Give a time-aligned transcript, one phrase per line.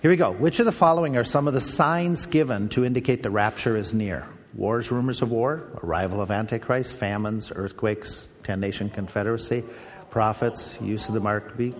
[0.00, 0.30] Here we go.
[0.30, 3.92] Which of the following are some of the signs given to indicate the rapture is
[3.92, 4.28] near?
[4.54, 9.64] Wars, rumors of war, arrival of Antichrist, famines, earthquakes, ten nation confederacy,
[10.10, 11.76] prophets, use of the mark of beast.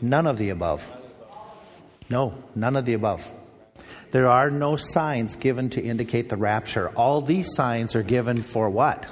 [0.00, 0.88] None of the above.
[2.08, 3.26] No, none of the above.
[4.12, 6.90] There are no signs given to indicate the rapture.
[6.90, 9.08] All these signs are given for what?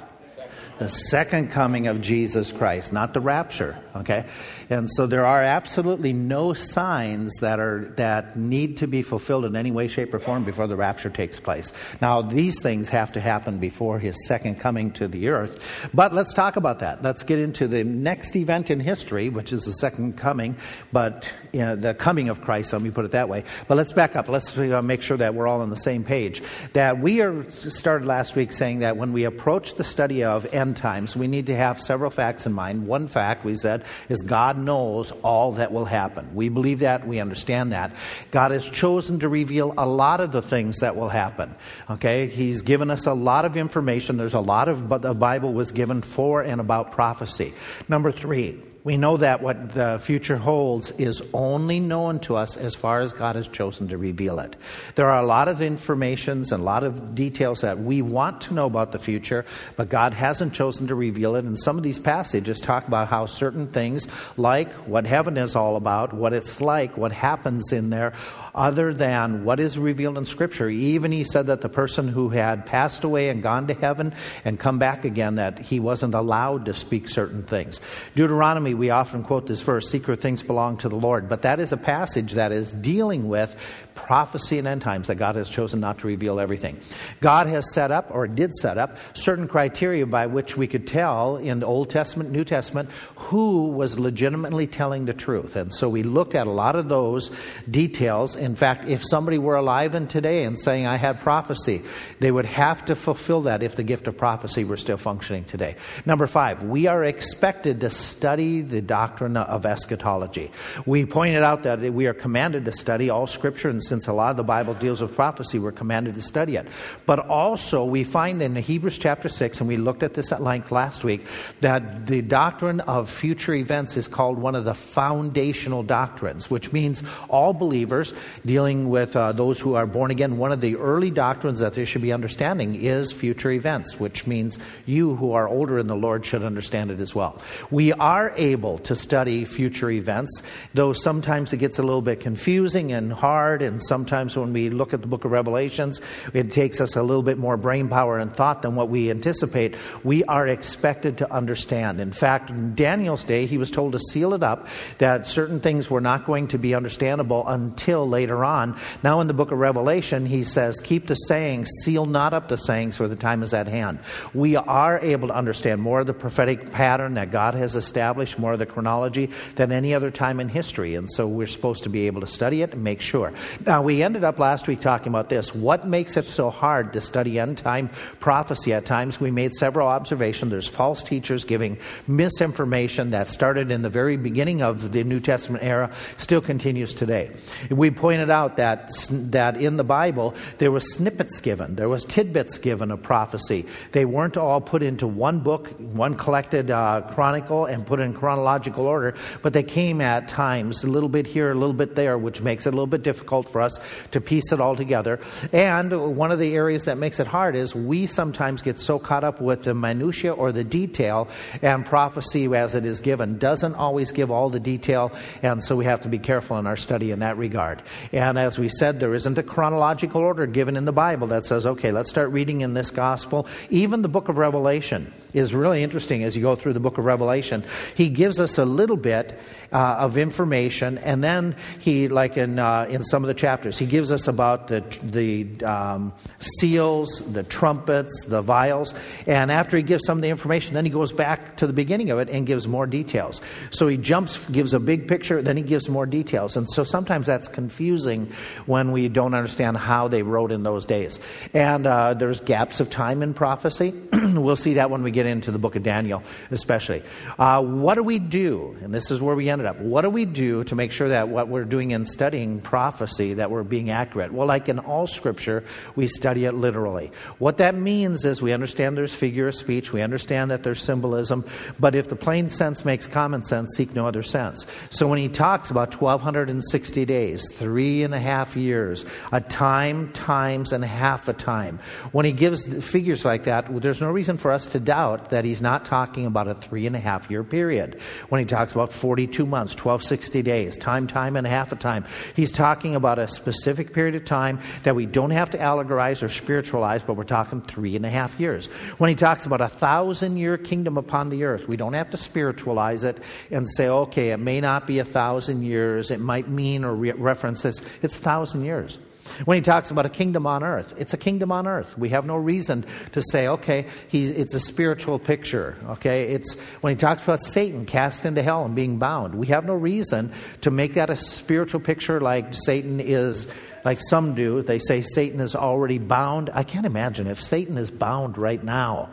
[0.79, 3.77] The second coming of Jesus Christ, not the rapture.
[3.95, 4.25] Okay?
[4.69, 9.55] And so there are absolutely no signs that are that need to be fulfilled in
[9.55, 11.71] any way, shape, or form before the rapture takes place.
[12.01, 15.59] Now, these things have to happen before his second coming to the earth.
[15.93, 17.03] But let's talk about that.
[17.03, 20.55] Let's get into the next event in history, which is the second coming,
[20.91, 23.43] but you know, the coming of Christ, let me put it that way.
[23.67, 24.27] But let's back up.
[24.27, 26.41] Let's uh, make sure that we're all on the same page.
[26.73, 30.77] That we are started last week saying that when we approach the study of end
[30.77, 32.87] times, we need to have several facts in mind.
[32.87, 36.33] One fact, we said, is God knows all that will happen.
[36.33, 37.93] We believe that, we understand that.
[38.31, 41.53] God has chosen to reveal a lot of the things that will happen.
[41.89, 42.27] Okay?
[42.27, 44.17] He's given us a lot of information.
[44.17, 47.53] There's a lot of, but the Bible was given for and about prophecy.
[47.87, 52.75] Number three, we know that what the future holds is only known to us as
[52.75, 54.57] far as God has chosen to reveal it.
[54.95, 58.53] There are a lot of informations and a lot of details that we want to
[58.53, 59.45] know about the future,
[59.77, 61.45] but God hasn't chosen to reveal it.
[61.45, 65.77] And some of these passages talk about how certain things, like what heaven is all
[65.77, 68.11] about, what it's like, what happens in there,
[68.53, 70.69] other than what is revealed in Scripture.
[70.69, 74.13] Even he said that the person who had passed away and gone to heaven
[74.43, 77.79] and come back again, that he wasn't allowed to speak certain things.
[78.15, 81.71] Deuteronomy, we often quote this verse secret things belong to the Lord, but that is
[81.71, 83.55] a passage that is dealing with
[83.95, 86.79] prophecy and end times that God has chosen not to reveal everything.
[87.21, 91.37] God has set up, or did set up, certain criteria by which we could tell
[91.37, 95.55] in the Old Testament, New Testament, who was legitimately telling the truth.
[95.55, 97.31] And so we looked at a lot of those
[97.69, 98.35] details.
[98.35, 101.81] In fact, if somebody were alive in today and saying, I had prophecy,
[102.19, 105.75] they would have to fulfill that if the gift of prophecy were still functioning today.
[106.05, 110.51] Number five, we are expected to study the doctrine of eschatology.
[110.85, 114.31] We pointed out that we are commanded to study all scripture and since a lot
[114.31, 116.67] of the Bible deals with prophecy, we're commanded to study it.
[117.05, 120.71] But also, we find in Hebrews chapter 6, and we looked at this at length
[120.71, 121.25] last week,
[121.61, 127.03] that the doctrine of future events is called one of the foundational doctrines, which means
[127.29, 128.13] all believers
[128.45, 131.85] dealing with uh, those who are born again, one of the early doctrines that they
[131.85, 136.25] should be understanding is future events, which means you who are older in the Lord
[136.25, 137.41] should understand it as well.
[137.71, 140.41] We are able to study future events,
[140.73, 144.93] though sometimes it gets a little bit confusing and hard and sometimes when we look
[144.93, 145.99] at the book of Revelations,
[146.33, 149.75] it takes us a little bit more brain power and thought than what we anticipate.
[150.03, 151.99] We are expected to understand.
[151.99, 154.67] In fact, in Daniel's day, he was told to seal it up,
[154.99, 158.79] that certain things were not going to be understandable until later on.
[159.03, 162.57] Now, in the book of Revelation, he says, Keep the sayings, seal not up the
[162.57, 163.99] sayings, for the time is at hand.
[164.33, 168.53] We are able to understand more of the prophetic pattern that God has established, more
[168.53, 170.95] of the chronology than any other time in history.
[170.95, 173.31] And so we're supposed to be able to study it and make sure.
[173.65, 175.55] Now, we ended up last week talking about this.
[175.55, 177.89] What makes it so hard to study end time
[178.19, 179.21] prophecy at times?
[179.21, 180.51] We made several observations.
[180.51, 185.63] There's false teachers giving misinformation that started in the very beginning of the New Testament
[185.63, 187.31] era, still continues today.
[187.69, 192.57] We pointed out that, that in the Bible, there was snippets given, there was tidbits
[192.57, 193.65] given of prophecy.
[193.93, 198.87] They weren't all put into one book, one collected uh, chronicle, and put in chronological
[198.87, 199.13] order,
[199.43, 202.65] but they came at times a little bit here, a little bit there, which makes
[202.65, 203.79] it a little bit difficult for us
[204.09, 205.19] to piece it all together.
[205.51, 209.23] And one of the areas that makes it hard is we sometimes get so caught
[209.23, 211.27] up with the minutiae or the detail,
[211.61, 215.11] and prophecy as it is given doesn't always give all the detail,
[215.43, 217.83] and so we have to be careful in our study in that regard.
[218.11, 221.67] And as we said, there isn't a chronological order given in the Bible that says,
[221.67, 223.45] okay, let's start reading in this gospel.
[223.69, 227.05] Even the book of Revelation is really interesting as you go through the book of
[227.05, 227.63] Revelation.
[227.95, 229.37] He gives us a little bit
[229.73, 233.85] uh, of information, and then he, like in uh, in some of the chapters, he
[233.85, 238.93] gives us about the the um, seals, the trumpets, the vials,
[239.27, 242.11] and after he gives some of the information, then he goes back to the beginning
[242.11, 243.41] of it and gives more details.
[243.71, 247.25] So he jumps, gives a big picture, then he gives more details, and so sometimes
[247.25, 248.31] that's confusing
[248.65, 251.19] when we don't understand how they wrote in those days.
[251.53, 253.93] And uh, there's gaps of time in prophecy.
[254.13, 257.01] we'll see that when we get into the book of Daniel, especially.
[257.39, 258.77] Uh, what do we do?
[258.83, 259.85] And this is where we ended up.
[259.85, 263.51] What do we do to make sure that what we're doing in studying prophecy, that
[263.51, 264.33] we're being accurate?
[264.33, 265.63] Well, like in all scripture,
[265.95, 267.11] we study it literally.
[267.39, 271.45] What that means is we understand there's figure of speech, we understand that there's symbolism,
[271.79, 274.65] but if the plain sense makes common sense, seek no other sense.
[274.89, 280.73] So when he talks about 1,260 days, three and a half years, a time times
[280.73, 281.79] and a half a time,
[282.11, 285.61] when he gives figures like that, there's no reason for us to doubt that he's
[285.61, 287.99] not talking about a three and a half year period.
[288.29, 292.05] When he talks about 42 months, 1260 days, time, time, and half a time,
[292.35, 296.27] he's talking about a specific period of time that we don't have to allegorize or
[296.27, 298.65] spiritualize, but we're talking three and a half years.
[298.97, 302.17] When he talks about a thousand year kingdom upon the earth, we don't have to
[302.17, 303.19] spiritualize it
[303.51, 307.11] and say, okay, it may not be a thousand years, it might mean or re-
[307.11, 307.79] reference this.
[308.01, 308.97] It's a thousand years.
[309.45, 311.97] When he talks about a kingdom on earth, it's a kingdom on earth.
[311.97, 315.77] We have no reason to say, okay, it's a spiritual picture.
[315.89, 319.35] Okay, it's when he talks about Satan cast into hell and being bound.
[319.35, 323.47] We have no reason to make that a spiritual picture like Satan is,
[323.85, 324.61] like some do.
[324.61, 326.49] They say Satan is already bound.
[326.53, 329.09] I can't imagine if Satan is bound right now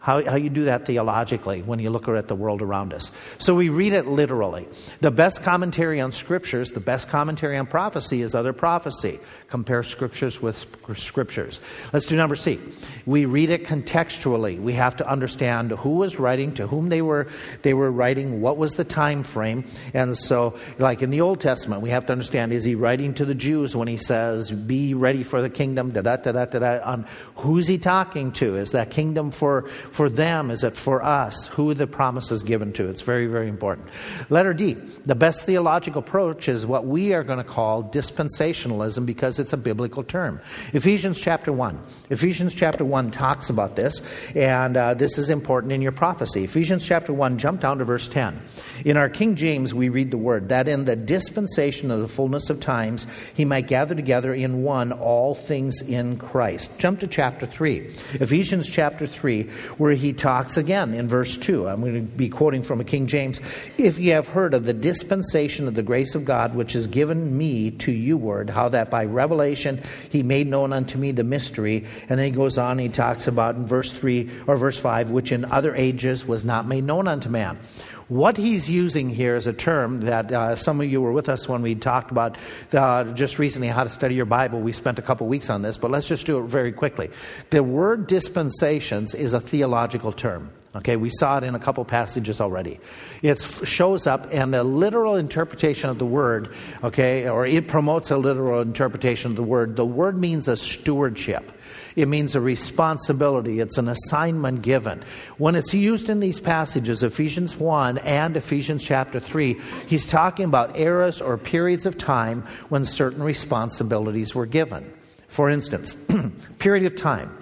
[0.00, 3.10] how, how you do that theologically when you look at the world around us.
[3.38, 4.68] So we read it literally.
[5.00, 9.18] The best commentary on scriptures, the best commentary on prophecy is other prophecy.
[9.50, 10.64] Compare scriptures with
[10.94, 11.60] scriptures.
[11.92, 12.60] Let's do number C.
[13.06, 14.60] We read it contextually.
[14.60, 17.28] We have to understand who was writing, to whom they were
[17.62, 19.64] they were writing, what was the time frame.
[19.94, 23.24] And so, like in the Old Testament, we have to understand is he writing to
[23.24, 26.80] the Jews when he says, Be ready for the kingdom, da da da da da
[26.84, 27.06] on
[27.36, 28.56] who's he talking to?
[28.56, 30.50] Is that kingdom for for them?
[30.50, 31.46] Is it for us?
[31.48, 32.88] Who the promise is given to?
[32.88, 33.88] It's very, very important.
[34.30, 34.74] Letter D.
[35.06, 39.56] The best theological approach is what we are going to call dispensationalism because it's a
[39.56, 40.40] biblical term.
[40.72, 41.78] Ephesians chapter 1.
[42.10, 44.02] Ephesians chapter 1 talks about this,
[44.34, 46.44] and uh, this is important in your prophecy.
[46.44, 48.40] Ephesians chapter 1, jump down to verse 10.
[48.84, 52.50] In our King James, we read the word that in the dispensation of the fullness
[52.50, 56.78] of times, he might gather together in one all things in Christ.
[56.78, 57.94] Jump to chapter 3.
[58.14, 59.48] Ephesians chapter 3,
[59.78, 61.68] where he talks again in verse 2.
[61.68, 63.40] I'm going to be quoting from a King James.
[63.78, 67.36] If ye have heard of the dispensation of the grace of God, which is given
[67.36, 71.86] me to you, word, how that by revelation he made known unto me the mystery.
[72.08, 75.32] And then he goes on, he talks about in verse 3 or verse 5, which
[75.32, 77.58] in other ages was not made known unto man.
[78.08, 81.46] What he's using here is a term that uh, some of you were with us
[81.46, 82.38] when we talked about
[82.72, 84.60] uh, just recently how to study your Bible.
[84.60, 87.10] We spent a couple weeks on this, but let's just do it very quickly.
[87.50, 90.50] The word dispensations is a theological term.
[90.74, 92.80] Okay, we saw it in a couple passages already.
[93.20, 98.16] It shows up, and the literal interpretation of the word, okay, or it promotes a
[98.16, 99.76] literal interpretation of the word.
[99.76, 101.50] The word means a stewardship.
[101.98, 105.02] It means a responsibility, it's an assignment given.
[105.36, 110.78] When it's used in these passages, Ephesians 1 and Ephesians chapter 3, he's talking about
[110.78, 114.94] eras or periods of time when certain responsibilities were given.
[115.26, 115.96] For instance,
[116.60, 117.36] period of time.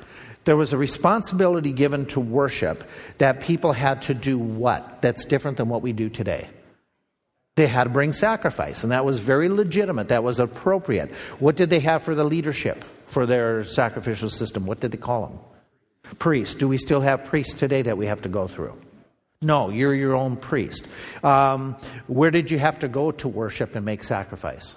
[0.47, 2.83] There was a responsibility given to worship
[3.19, 5.03] that people had to do what?
[5.03, 6.49] That's different than what we do today.
[7.57, 10.09] They had to bring sacrifice, and that was very legitimate.
[10.09, 11.11] That was appropriate.
[11.41, 12.87] What did they have for the leadership?
[13.07, 14.67] For their sacrificial system.
[14.67, 15.39] What did they call them?
[16.19, 16.55] Priests.
[16.55, 18.79] Do we still have priests today that we have to go through?
[19.43, 20.89] No, you're your own priest.
[21.23, 21.77] Um,
[22.07, 24.75] where did you have to go to worship and make sacrifice?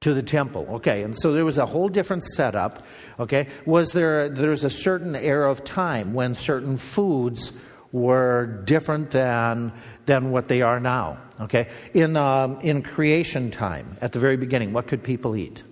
[0.00, 0.66] To the temple.
[0.76, 2.86] Okay, and so there was a whole different setup.
[3.18, 4.30] Okay, was there?
[4.30, 7.52] There's a certain era of time when certain foods
[7.92, 9.72] were different than
[10.06, 11.18] than what they are now.
[11.40, 15.62] Okay, in um, in creation time, at the very beginning, what could people eat?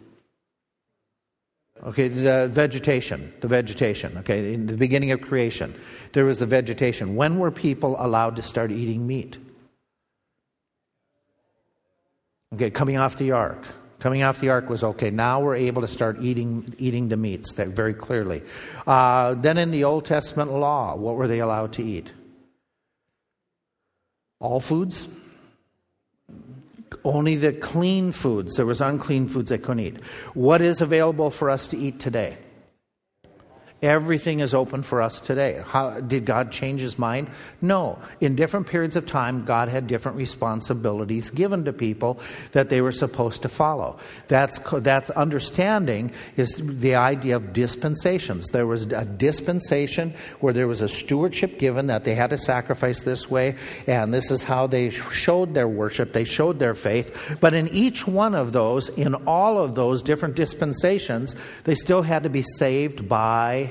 [1.84, 4.18] Okay, the vegetation, the vegetation.
[4.18, 5.74] Okay, in the beginning of creation,
[6.12, 7.14] there was the vegetation.
[7.14, 9.38] When were people allowed to start eating meat?
[12.54, 13.64] Okay, coming off the ark.
[14.00, 15.10] Coming off the ark was okay.
[15.10, 18.42] Now we're able to start eating eating the meats that very clearly.
[18.86, 22.12] Uh, then in the Old Testament law, what were they allowed to eat?
[24.40, 25.08] All foods
[27.04, 28.56] only the clean foods.
[28.56, 29.96] There was unclean foods they couldn't eat.
[30.34, 32.38] What is available for us to eat today?
[33.80, 35.62] Everything is open for us today.
[35.64, 37.30] How, did God change his mind?
[37.62, 38.00] No.
[38.20, 42.18] In different periods of time, God had different responsibilities given to people
[42.52, 44.00] that they were supposed to follow.
[44.26, 48.48] That's, that's understanding is the idea of dispensations.
[48.48, 53.02] There was a dispensation where there was a stewardship given that they had to sacrifice
[53.02, 53.54] this way,
[53.86, 57.16] and this is how they showed their worship, they showed their faith.
[57.40, 62.24] But in each one of those, in all of those different dispensations, they still had
[62.24, 63.67] to be saved by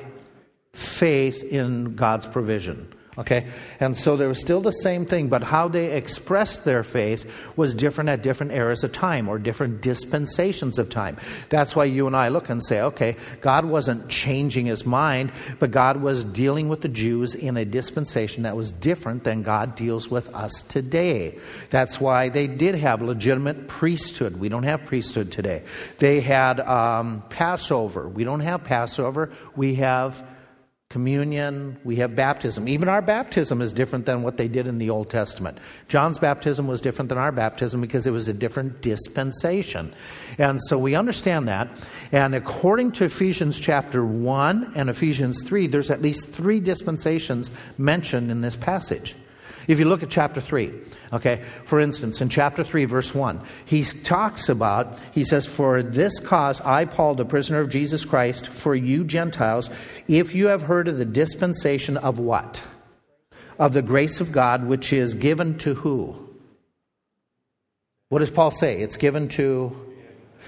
[0.78, 2.94] faith in God's provision.
[3.18, 3.48] Okay?
[3.80, 7.74] And so there was still the same thing, but how they expressed their faith was
[7.74, 11.18] different at different eras of time or different dispensations of time.
[11.50, 15.72] That's why you and I look and say, okay, God wasn't changing his mind, but
[15.72, 20.12] God was dealing with the Jews in a dispensation that was different than God deals
[20.12, 21.40] with us today.
[21.72, 24.38] That's why they did have legitimate priesthood.
[24.38, 25.64] We don't have priesthood today.
[25.98, 28.08] They had um, Passover.
[28.08, 29.32] We don't have Passover.
[29.56, 30.24] We have
[30.90, 32.70] communion, we have baptism.
[32.70, 35.58] Even our baptism is different than what they did in the Old Testament.
[35.90, 39.94] John's baptism was different than our baptism because it was a different dispensation.
[40.38, 41.68] And so we understand that.
[42.14, 48.32] And according to Ephesians chapter 1 and Ephesians 3, there's at least three dispensations mentioned
[48.32, 49.16] in this passage.
[49.68, 50.72] If you look at chapter 3,
[51.14, 56.20] okay, for instance, in chapter 3, verse 1, he talks about, he says, For this
[56.20, 59.70] cause I, Paul, the prisoner of Jesus Christ, for you Gentiles,
[60.08, 62.64] if you have heard of the dispensation of what?
[63.60, 66.16] Of the grace of God, which is given to who?
[68.10, 68.80] What does Paul say?
[68.80, 69.76] It's given to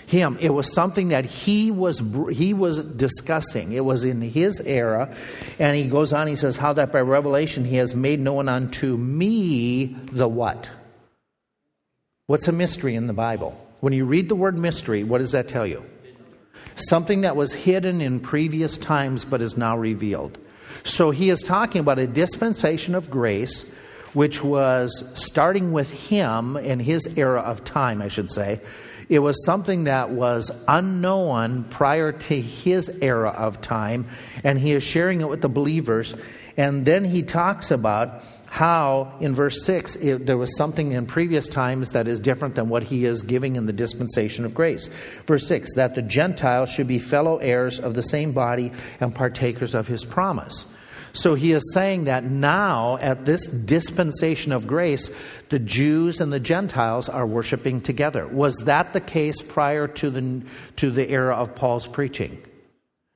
[0.08, 0.38] him.
[0.40, 3.74] It was something that he was he was discussing.
[3.74, 5.16] It was in his era,
[5.60, 6.28] and he goes on.
[6.28, 10.72] He says, "How that by revelation he has made known unto me the what."
[12.28, 13.60] What's a mystery in the Bible?
[13.80, 15.84] When you read the word mystery, what does that tell you?
[16.76, 20.38] Something that was hidden in previous times but is now revealed.
[20.84, 23.72] So he is talking about a dispensation of grace
[24.14, 28.60] which was starting with him in his era of time, I should say,
[29.10, 34.08] it was something that was unknown prior to his era of time,
[34.44, 36.14] and he is sharing it with the believers.
[36.56, 41.48] And then he talks about how, in verse 6, it, there was something in previous
[41.48, 44.90] times that is different than what he is giving in the dispensation of grace.
[45.26, 49.74] Verse 6 that the Gentiles should be fellow heirs of the same body and partakers
[49.74, 50.72] of his promise.
[51.14, 55.12] So he is saying that now, at this dispensation of grace,
[55.50, 58.28] the Jews and the Gentiles are worshiping together.
[58.28, 60.42] Was that the case prior to the,
[60.78, 62.44] to the era of Paul's preaching?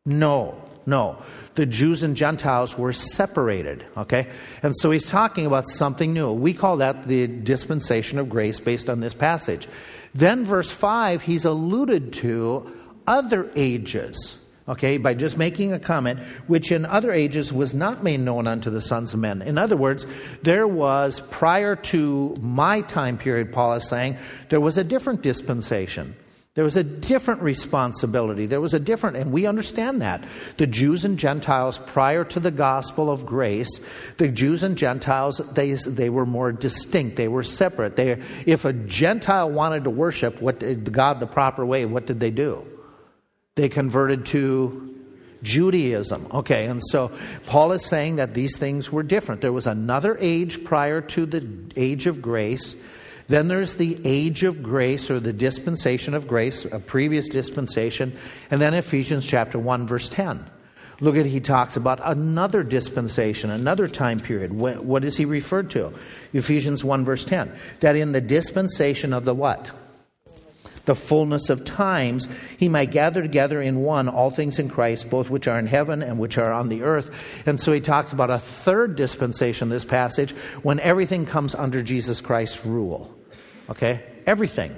[0.06, 1.22] No, no.
[1.56, 4.28] The Jews and Gentiles were separated, okay?
[4.64, 6.32] And so he's talking about something new.
[6.32, 9.68] We call that the dispensation of grace based on this passage.
[10.16, 12.72] Then, verse 5, he's alluded to
[13.08, 18.20] other ages okay, by just making a comment, which in other ages was not made
[18.20, 19.42] known unto the sons of men.
[19.42, 20.06] In other words,
[20.42, 24.18] there was, prior to my time period, Paul is saying,
[24.50, 26.16] there was a different dispensation.
[26.56, 28.46] There was a different responsibility.
[28.46, 30.24] There was a different, and we understand that.
[30.58, 33.84] The Jews and Gentiles, prior to the gospel of grace,
[34.18, 37.16] the Jews and Gentiles, they, they were more distinct.
[37.16, 37.96] They were separate.
[37.96, 40.60] They, if a Gentile wanted to worship what,
[40.92, 42.68] God the proper way, what did they do?
[43.56, 44.96] They converted to
[45.44, 46.26] Judaism.
[46.34, 47.12] Okay, and so
[47.46, 49.42] Paul is saying that these things were different.
[49.42, 52.76] There was another age prior to the age of grace.
[53.28, 58.18] Then there's the age of grace or the dispensation of grace, a previous dispensation.
[58.50, 60.50] And then Ephesians chapter 1, verse 10.
[61.00, 64.52] Look at, he talks about another dispensation, another time period.
[64.52, 65.94] What, what is he referred to?
[66.34, 67.54] Ephesians 1, verse 10.
[67.82, 69.72] That in the dispensation of the what?
[70.86, 75.30] The fullness of times, he might gather together in one all things in Christ, both
[75.30, 77.10] which are in heaven and which are on the earth.
[77.46, 82.20] And so he talks about a third dispensation, this passage, when everything comes under Jesus
[82.20, 83.14] Christ's rule.
[83.70, 84.04] Okay?
[84.26, 84.76] Everything.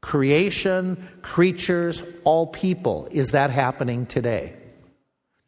[0.00, 3.08] Creation, creatures, all people.
[3.10, 4.54] Is that happening today?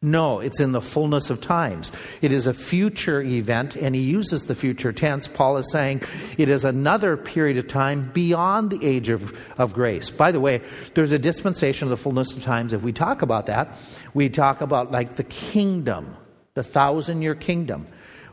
[0.03, 1.91] No, it's in the fullness of times.
[2.21, 5.27] It is a future event, and he uses the future tense.
[5.27, 6.01] Paul is saying
[6.39, 10.09] it is another period of time beyond the age of, of grace.
[10.09, 10.61] By the way,
[10.95, 12.73] there's a dispensation of the fullness of times.
[12.73, 13.77] If we talk about that,
[14.15, 16.17] we talk about like the kingdom,
[16.55, 17.85] the thousand year kingdom.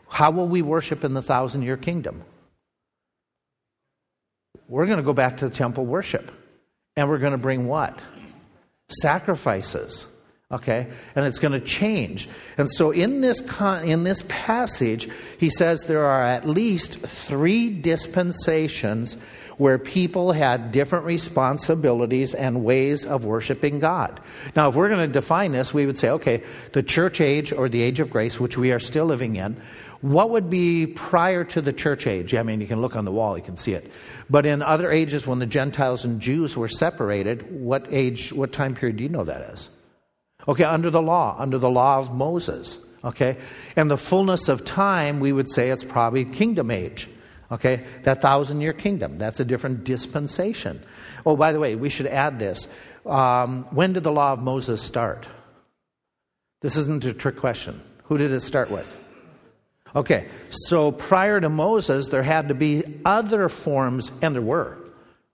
[0.09, 2.25] How will we worship in the thousand year kingdom?
[4.69, 6.31] We're going to go back to the temple worship,
[6.97, 8.01] and we're going to bring what?
[8.89, 10.07] Sacrifices
[10.51, 12.27] Okay, and it's going to change.
[12.57, 17.69] And so in this con- in this passage, he says there are at least three
[17.69, 19.19] dispensations
[19.59, 24.21] where people had different responsibilities and ways of worshiping God.
[24.57, 27.69] Now, if we're going to define this, we would say, okay, the church age or
[27.69, 29.61] the age of grace, which we are still living in,
[30.01, 32.35] what would be prior to the church age?
[32.35, 33.91] I mean, you can look on the wall, you can see it.
[34.31, 38.75] But in other ages, when the Gentiles and Jews were separated, what age, what time
[38.75, 39.69] period do you know that is?
[40.49, 42.79] Okay, under the law, under the law of Moses.
[43.05, 43.37] Okay?
[43.77, 47.09] And the fullness of time, we would say it's probably kingdom age.
[47.53, 47.85] Okay?
[48.05, 49.19] That thousand year kingdom.
[49.19, 50.83] That's a different dispensation.
[51.27, 52.67] Oh, by the way, we should add this.
[53.05, 55.29] Um, when did the law of Moses start?
[56.61, 57.81] This isn't a trick question.
[58.05, 58.97] Who did it start with?
[59.95, 64.78] Okay, so prior to Moses, there had to be other forms, and there were.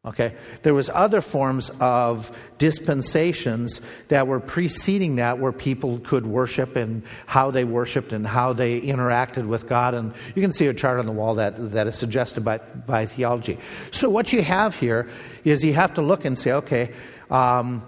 [0.06, 6.76] Okay, there was other forms of dispensations that were preceding that, where people could worship
[6.76, 9.94] and how they worshipped and how they interacted with God.
[9.94, 13.06] And you can see a chart on the wall that that is suggested by by
[13.06, 13.58] theology.
[13.92, 15.08] So what you have here
[15.42, 16.92] is you have to look and say, okay,
[17.30, 17.82] um,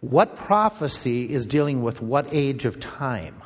[0.00, 3.41] what prophecy is dealing with what age of time?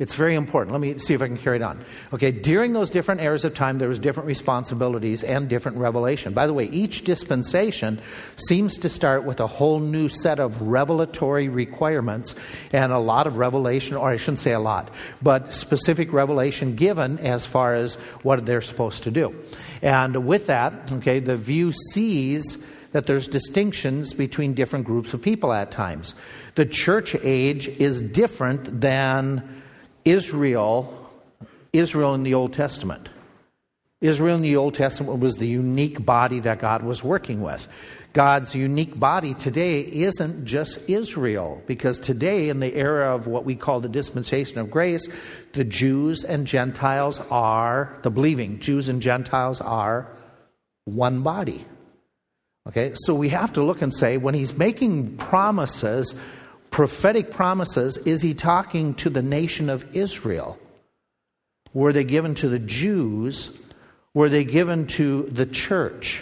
[0.00, 0.72] It's very important.
[0.72, 1.84] Let me see if I can carry it on.
[2.12, 6.34] Okay, during those different eras of time, there was different responsibilities and different revelation.
[6.34, 8.00] By the way, each dispensation
[8.34, 12.34] seems to start with a whole new set of revelatory requirements
[12.72, 14.90] and a lot of revelation, or I shouldn't say a lot,
[15.22, 19.32] but specific revelation given as far as what they're supposed to do.
[19.80, 25.52] And with that, okay, the view sees that there's distinctions between different groups of people
[25.52, 26.16] at times.
[26.56, 29.62] The church age is different than
[30.04, 31.10] Israel,
[31.72, 33.08] Israel in the Old Testament.
[34.00, 37.66] Israel in the Old Testament was the unique body that God was working with.
[38.12, 43.56] God's unique body today isn't just Israel, because today, in the era of what we
[43.56, 45.08] call the dispensation of grace,
[45.54, 50.08] the Jews and Gentiles are, the believing Jews and Gentiles are
[50.84, 51.64] one body.
[52.68, 56.14] Okay, so we have to look and say, when he's making promises
[56.74, 60.58] prophetic promises, is he talking to the nation of Israel?
[61.72, 63.56] Were they given to the Jews?
[64.12, 66.20] Were they given to the church?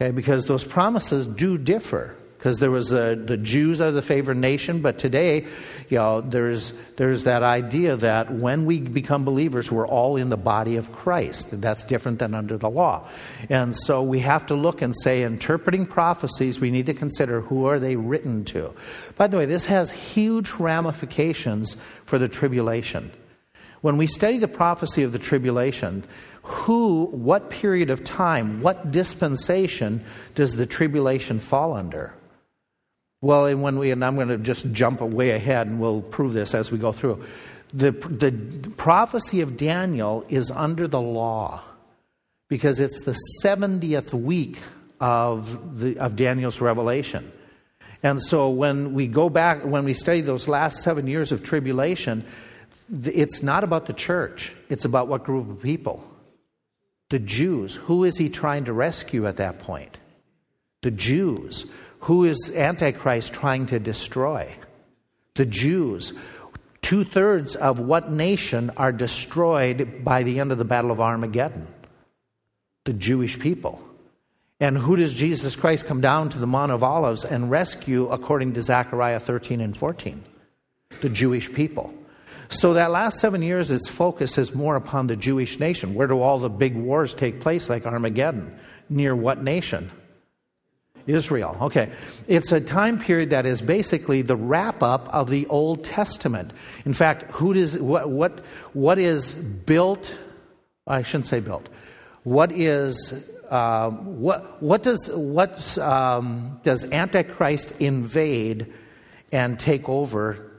[0.00, 4.36] Okay, because those promises do differ because there was a, the Jews are the favored
[4.36, 5.44] nation, but today,
[5.88, 10.36] you know, there's there's that idea that when we become believers, we're all in the
[10.36, 11.60] body of Christ.
[11.60, 13.08] That's different than under the law,
[13.50, 17.66] and so we have to look and say, interpreting prophecies, we need to consider who
[17.66, 18.72] are they written to.
[19.16, 23.10] By the way, this has huge ramifications for the tribulation.
[23.80, 26.04] When we study the prophecy of the tribulation,
[26.42, 30.04] who, what period of time, what dispensation
[30.34, 32.14] does the tribulation fall under?
[33.20, 36.32] Well, and when we, and I'm going to just jump way ahead and we'll prove
[36.32, 37.24] this as we go through.
[37.72, 41.62] The, the prophecy of Daniel is under the law
[42.48, 44.58] because it's the 70th week
[45.00, 47.30] of, the, of Daniel's revelation.
[48.02, 52.24] And so when we go back, when we study those last seven years of tribulation,
[53.04, 56.04] it's not about the church, it's about what group of people?
[57.10, 57.74] The Jews.
[57.74, 59.98] Who is he trying to rescue at that point?
[60.82, 61.70] The Jews.
[62.08, 64.50] Who is Antichrist trying to destroy?
[65.34, 66.14] The Jews.
[66.80, 71.66] Two thirds of what nation are destroyed by the end of the Battle of Armageddon?
[72.86, 73.86] The Jewish people.
[74.58, 78.54] And who does Jesus Christ come down to the Mount of Olives and rescue according
[78.54, 80.24] to Zechariah 13 and 14?
[81.02, 81.92] The Jewish people.
[82.48, 85.92] So that last seven years, its focus is more upon the Jewish nation.
[85.92, 88.56] Where do all the big wars take place, like Armageddon?
[88.88, 89.90] Near what nation?
[91.08, 91.56] Israel.
[91.62, 91.90] Okay.
[92.26, 96.52] It's a time period that is basically the wrap up of the Old Testament.
[96.84, 98.44] In fact, who does, what, what,
[98.74, 100.16] what is built,
[100.86, 101.68] I shouldn't say built,
[102.24, 108.72] what is, uh, what, what does, what um, does Antichrist invade
[109.32, 110.52] and take over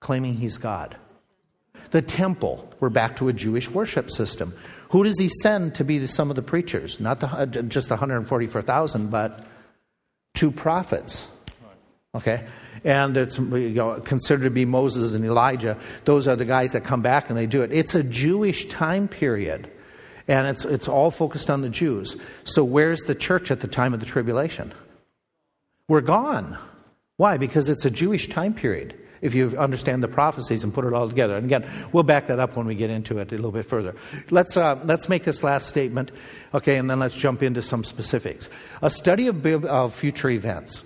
[0.00, 0.96] claiming he's God?
[1.92, 2.72] The temple.
[2.80, 4.54] We're back to a Jewish worship system.
[4.90, 6.98] Who does he send to be some of the preachers?
[6.98, 9.46] Not the, just the 144,000, but
[10.34, 11.26] two prophets.
[12.14, 12.46] Okay?
[12.84, 15.78] And it's considered to be Moses and Elijah.
[16.04, 17.72] Those are the guys that come back and they do it.
[17.72, 19.70] It's a Jewish time period.
[20.28, 22.16] And it's, it's all focused on the Jews.
[22.44, 24.72] So, where's the church at the time of the tribulation?
[25.88, 26.56] We're gone.
[27.16, 27.38] Why?
[27.38, 31.08] Because it's a Jewish time period if you understand the prophecies and put it all
[31.08, 31.36] together.
[31.36, 33.94] And again, we'll back that up when we get into it a little bit further.
[34.30, 36.12] Let's, uh, let's make this last statement,
[36.52, 38.50] okay, and then let's jump into some specifics.
[38.82, 40.82] A study of, of future events.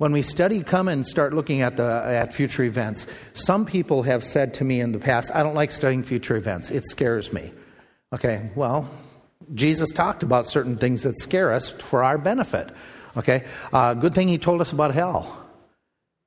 [0.00, 3.06] when we study, come and start looking at the at future events.
[3.34, 6.70] Some people have said to me in the past, "I don't like studying future events.
[6.70, 7.52] It scares me."
[8.10, 8.88] Okay, well,
[9.52, 12.70] Jesus talked about certain things that scare us for our benefit.
[13.14, 15.36] Okay, uh, good thing he told us about hell,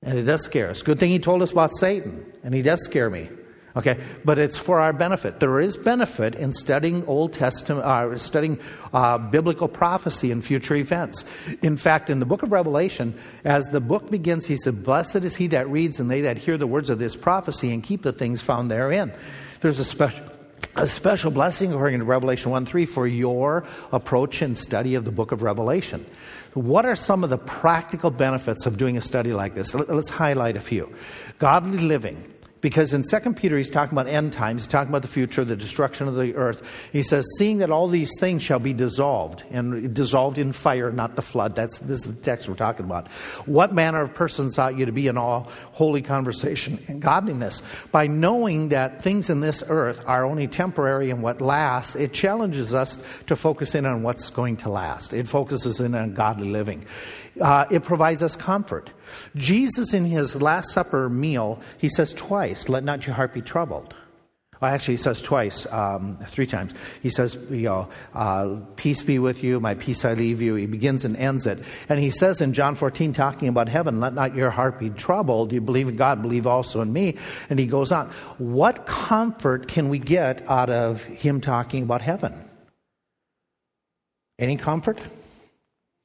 [0.03, 0.81] and it does scare us.
[0.81, 3.29] Good thing he told us about Satan, and he does scare me.
[3.75, 5.39] Okay, but it's for our benefit.
[5.39, 8.59] There is benefit in studying Old Testament, uh, studying
[8.93, 11.25] uh, biblical prophecy and future events.
[11.63, 15.35] In fact, in the book of Revelation, as the book begins, he said, "Blessed is
[15.35, 18.13] he that reads and they that hear the words of this prophecy and keep the
[18.13, 19.11] things found therein."
[19.61, 20.23] There's a special
[20.75, 25.11] a special blessing according to Revelation 1 3 for your approach and study of the
[25.11, 26.05] book of Revelation.
[26.53, 29.73] What are some of the practical benefits of doing a study like this?
[29.73, 30.93] Let's highlight a few.
[31.39, 32.32] Godly living.
[32.63, 35.57] Because in 2 Peter, he's talking about end times, he's talking about the future, the
[35.57, 36.63] destruction of the earth.
[36.93, 41.17] He says, Seeing that all these things shall be dissolved, and dissolved in fire, not
[41.17, 41.57] the flood.
[41.57, 43.09] That's this is the text we're talking about.
[43.45, 47.61] What manner of persons ought you to be in all holy conversation and godliness?
[47.91, 52.73] By knowing that things in this earth are only temporary and what lasts, it challenges
[52.73, 52.97] us
[53.27, 55.11] to focus in on what's going to last.
[55.11, 56.85] It focuses in on godly living.
[57.41, 58.89] Uh, it provides us comfort.
[59.35, 63.93] Jesus, in his Last Supper meal, he says twice, Let not your heart be troubled.
[64.63, 66.73] Well, actually, he says twice, um, three times.
[67.01, 70.55] He says, you know, uh, peace be with you, my peace I leave you.
[70.55, 71.59] He begins and ends it.
[71.89, 75.51] And he says in John 14, talking about heaven, let not your heart be troubled.
[75.51, 77.17] You believe in God, believe also in me.
[77.49, 78.09] And he goes on.
[78.37, 82.33] What comfort can we get out of him talking about heaven?
[84.39, 84.97] Any comfort?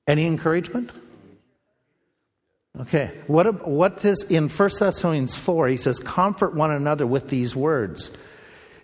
[0.09, 0.91] Any encouragement?
[2.81, 3.11] Okay.
[3.27, 5.69] What, what is in 1 Thessalonians 4?
[5.69, 8.13] He says, Comfort one another with these words.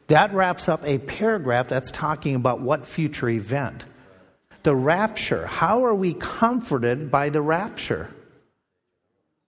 [0.09, 3.85] That wraps up a paragraph that's talking about what future event?
[4.65, 5.47] The rapture.
[5.47, 8.11] How are we comforted by the rapture?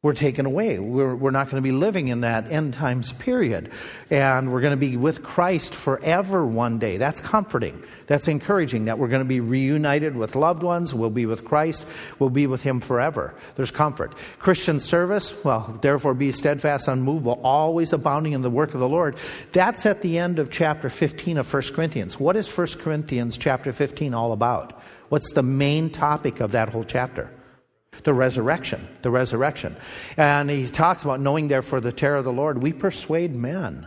[0.06, 0.78] We're taken away.
[0.78, 3.72] We're, we're not going to be living in that end times period.
[4.08, 6.96] And we're going to be with Christ forever one day.
[6.96, 7.82] That's comforting.
[8.06, 10.94] That's encouraging that we're going to be reunited with loved ones.
[10.94, 11.88] We'll be with Christ.
[12.20, 13.34] We'll be with Him forever.
[13.56, 14.14] There's comfort.
[14.38, 19.16] Christian service, well, therefore be steadfast, unmovable, always abounding in the work of the Lord.
[19.50, 22.20] That's at the end of chapter 15 of 1 Corinthians.
[22.20, 24.80] What is 1 Corinthians chapter 15 all about?
[25.08, 27.28] What's the main topic of that whole chapter?
[28.04, 29.76] The resurrection, the resurrection.
[30.16, 33.87] And he talks about knowing therefore the terror of the Lord, we persuade men.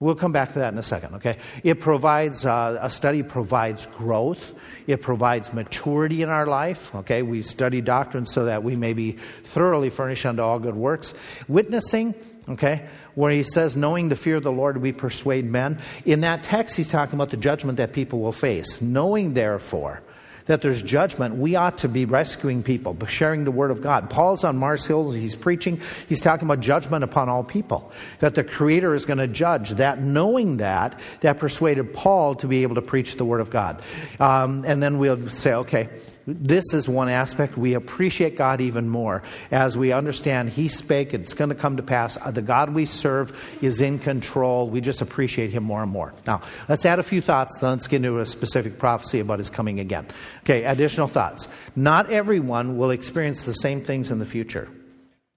[0.00, 1.38] We'll come back to that in a second, okay?
[1.62, 4.52] It provides, uh, a study provides growth.
[4.86, 7.22] It provides maturity in our life, okay?
[7.22, 11.14] We study doctrine so that we may be thoroughly furnished unto all good works.
[11.48, 12.14] Witnessing,
[12.48, 12.86] okay?
[13.14, 15.80] Where he says, knowing the fear of the Lord, we persuade men.
[16.04, 18.82] In that text, he's talking about the judgment that people will face.
[18.82, 20.02] Knowing, therefore,
[20.46, 24.10] that there's judgment, we ought to be rescuing people, sharing the word of God.
[24.10, 28.44] Paul's on Mars Hill, he's preaching, he's talking about judgment upon all people, that the
[28.44, 29.70] Creator is going to judge.
[29.70, 33.82] That knowing that, that persuaded Paul to be able to preach the word of God.
[34.20, 35.88] Um, and then we'll say, okay,
[36.26, 41.34] this is one aspect we appreciate God even more as we understand He spake, it's
[41.34, 42.16] going to come to pass.
[42.16, 44.68] The God we serve is in control.
[44.70, 46.14] We just appreciate Him more and more.
[46.26, 49.50] Now, let's add a few thoughts, then let's get into a specific prophecy about His
[49.50, 50.06] coming again.
[50.44, 51.48] Okay, additional thoughts.
[51.76, 54.68] Not everyone will experience the same things in the future.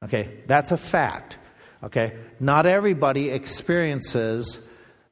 [0.04, 1.38] Okay, that's a fact.
[1.84, 4.68] Okay, not everybody experiences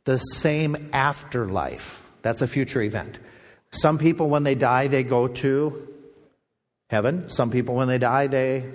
[0.05, 2.07] the same afterlife.
[2.21, 3.19] That's a future event.
[3.75, 5.87] Some people, when they die, they go to
[6.89, 7.29] heaven.
[7.29, 8.65] Some people, when they die, they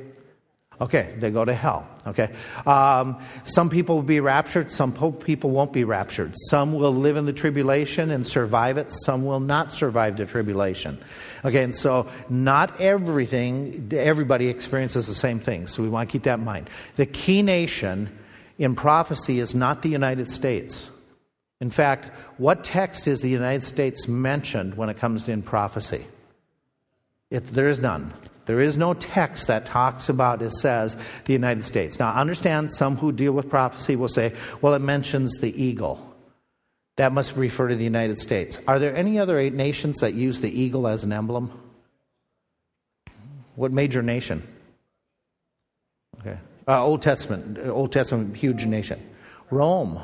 [0.80, 1.86] Okay, they go to hell.
[2.06, 2.30] Okay.
[2.66, 6.32] Um, some people will be raptured, some people won't be raptured.
[6.48, 10.98] Some will live in the tribulation and survive it, some will not survive the tribulation.
[11.44, 16.22] Okay, and so not everything, everybody experiences the same thing, so we want to keep
[16.22, 16.70] that in mind.
[16.96, 18.08] The key nation
[18.58, 20.90] in prophecy is not the United States.
[21.60, 22.06] In fact,
[22.38, 26.06] what text is the United States mentioned when it comes in prophecy?
[27.30, 28.12] It, there is none.
[28.46, 30.96] There is no text that talks about, it says,
[31.26, 31.98] the United States.
[31.98, 36.04] Now, understand some who deal with prophecy will say, well, it mentions the eagle.
[36.96, 38.58] That must refer to the United States.
[38.66, 41.52] Are there any other nations that use the eagle as an emblem?
[43.54, 44.42] What major nation?
[46.20, 46.38] Okay.
[46.66, 49.00] Uh, Old Testament, Old Testament, huge nation.
[49.50, 50.00] Rome.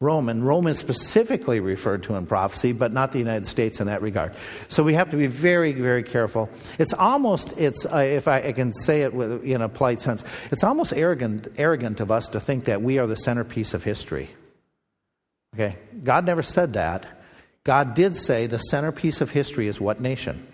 [0.00, 3.86] Rome, and Rome is specifically referred to in prophecy, but not the United States in
[3.86, 4.34] that regard.
[4.68, 6.50] So we have to be very, very careful.
[6.78, 10.22] It's almost, it's uh, if I, I, can say it with, in a polite sense,
[10.50, 14.28] it's almost arrogant, arrogant of us to think that we are the centerpiece of history.
[15.54, 17.06] Okay, God never said that.
[17.64, 20.46] God did say the centerpiece of history is what nation?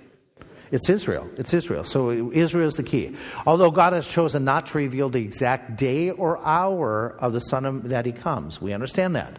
[0.72, 1.28] It's Israel.
[1.36, 1.84] It's Israel.
[1.84, 3.14] So Israel is the key.
[3.46, 7.66] Although God has chosen not to reveal the exact day or hour of the Son
[7.66, 9.38] of, that He comes, we understand that.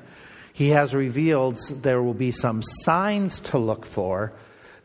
[0.53, 4.31] He has revealed there will be some signs to look for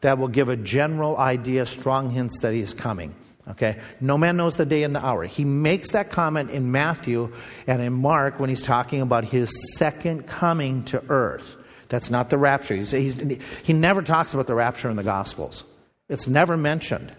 [0.00, 3.14] that will give a general idea, strong hints that He is coming.
[3.50, 3.78] Okay?
[4.00, 5.24] No man knows the day and the hour.
[5.24, 7.32] He makes that comment in Matthew
[7.66, 11.56] and in Mark when he's talking about his second coming to earth.
[11.88, 12.76] That's not the rapture.
[12.76, 13.22] He's, he's,
[13.62, 15.64] he never talks about the rapture in the Gospels.
[16.08, 17.12] It's never mentioned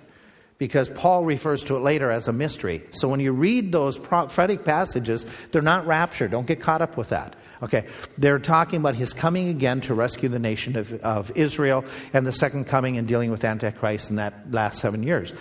[0.57, 2.83] because Paul refers to it later as a mystery.
[2.91, 6.27] So when you read those prophetic passages, they're not rapture.
[6.27, 7.35] Don't get caught up with that.
[7.61, 7.85] Okay,
[8.17, 12.31] they're talking about his coming again to rescue the nation of, of Israel and the
[12.31, 15.33] second coming and dealing with Antichrist in that last seven years.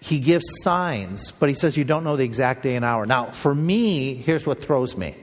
[0.00, 3.04] He gives signs, but he says you don't know the exact day and hour.
[3.04, 5.16] Now, for me, here's what throws me.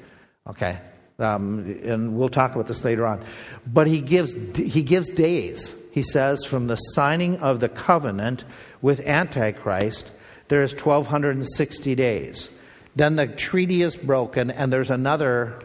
[0.47, 0.77] Okay,
[1.19, 3.23] um, and we'll talk about this later on.
[3.65, 5.79] But he gives he gives days.
[5.91, 8.43] He says from the signing of the covenant
[8.81, 10.11] with Antichrist,
[10.47, 12.49] there is 1260 days.
[12.95, 15.59] Then the treaty is broken, and there's another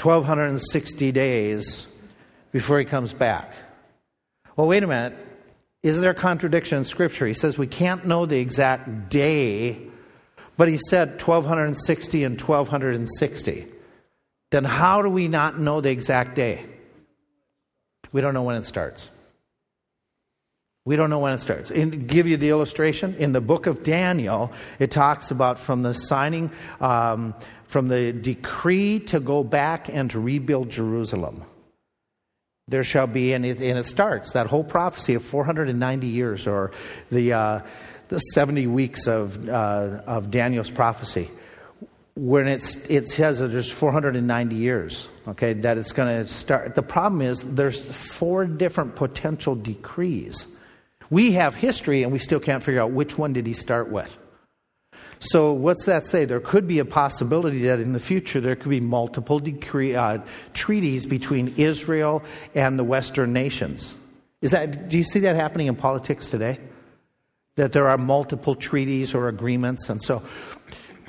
[0.00, 1.86] 1260 days
[2.52, 3.52] before he comes back.
[4.56, 5.16] Well, wait a minute.
[5.82, 7.26] Is there a contradiction in Scripture?
[7.26, 9.80] He says we can't know the exact day,
[10.56, 13.66] but he said 1260 and 1260.
[14.50, 16.64] Then how do we not know the exact day?
[18.12, 19.10] We don't know when it starts.
[20.86, 21.70] We don't know when it starts.
[21.70, 25.92] And give you the illustration in the book of Daniel, it talks about from the
[25.92, 27.34] signing um,
[27.66, 31.44] from the decree to go back and to rebuild Jerusalem.
[32.66, 36.72] There shall be, and it, and it starts that whole prophecy of 490 years, or
[37.10, 37.60] the, uh,
[38.08, 41.30] the 70 weeks of, uh, of Daniel's prophecy.
[42.18, 46.74] When it's, it says that there's 490 years, okay, that it's going to start.
[46.74, 50.48] The problem is there's four different potential decrees.
[51.10, 54.18] We have history and we still can't figure out which one did he start with.
[55.20, 56.24] So, what's that say?
[56.24, 60.18] There could be a possibility that in the future there could be multiple decree, uh,
[60.54, 63.94] treaties between Israel and the Western nations.
[64.42, 66.58] Is that, do you see that happening in politics today?
[67.56, 70.22] That there are multiple treaties or agreements, and so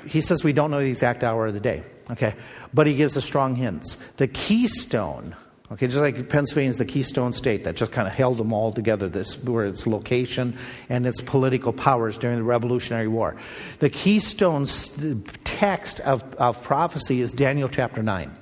[0.06, 1.82] he says we don't know the exact hour of the day.
[2.10, 2.34] Okay,
[2.74, 3.96] but he gives us strong hints.
[4.16, 5.36] The keystone
[5.72, 8.72] Okay, just like Pennsylvania is the keystone state that just kind of held them all
[8.72, 10.58] together, this where its location
[10.88, 13.36] and its political powers during the Revolutionary War.
[13.78, 14.66] The keystone
[15.44, 18.36] text of, of prophecy is Daniel chapter 9.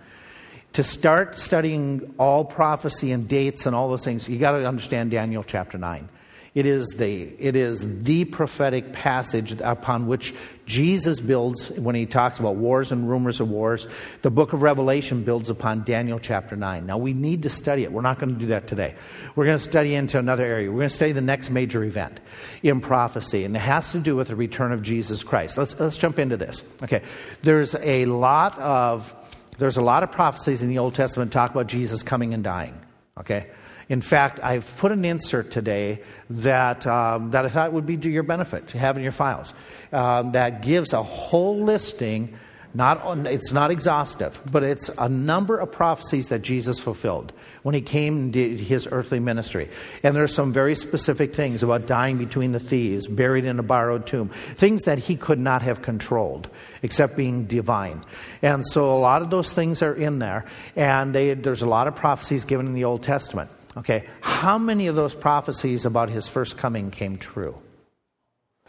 [0.74, 5.10] To start studying all prophecy and dates and all those things, you got to understand
[5.10, 6.08] Daniel chapter 9.
[6.54, 10.34] It is the, it is the prophetic passage upon which
[10.68, 13.88] Jesus builds when he talks about wars and rumors of wars.
[14.20, 16.84] The book of Revelation builds upon Daniel chapter 9.
[16.84, 17.90] Now, we need to study it.
[17.90, 18.94] We're not going to do that today.
[19.34, 20.70] We're going to study into another area.
[20.70, 22.20] We're going to study the next major event
[22.62, 25.56] in prophecy, and it has to do with the return of Jesus Christ.
[25.56, 26.62] Let's, let's jump into this.
[26.82, 27.02] Okay.
[27.42, 29.16] There's a lot of
[29.56, 32.78] there's a lot of prophecies in the Old Testament talk about Jesus coming and dying.
[33.18, 33.46] Okay?
[33.88, 38.10] In fact, I've put an insert today that, um, that I thought would be to
[38.10, 39.54] your benefit to have in your files
[39.92, 42.34] um, that gives a whole listing.
[42.74, 47.74] Not on, it's not exhaustive, but it's a number of prophecies that Jesus fulfilled when
[47.74, 49.70] he came and did his earthly ministry.
[50.02, 53.62] And there are some very specific things about dying between the thieves, buried in a
[53.62, 56.50] borrowed tomb, things that he could not have controlled
[56.82, 58.04] except being divine.
[58.42, 60.44] And so a lot of those things are in there,
[60.76, 63.50] and they, there's a lot of prophecies given in the Old Testament.
[63.76, 67.56] Okay, how many of those prophecies about his first coming came true?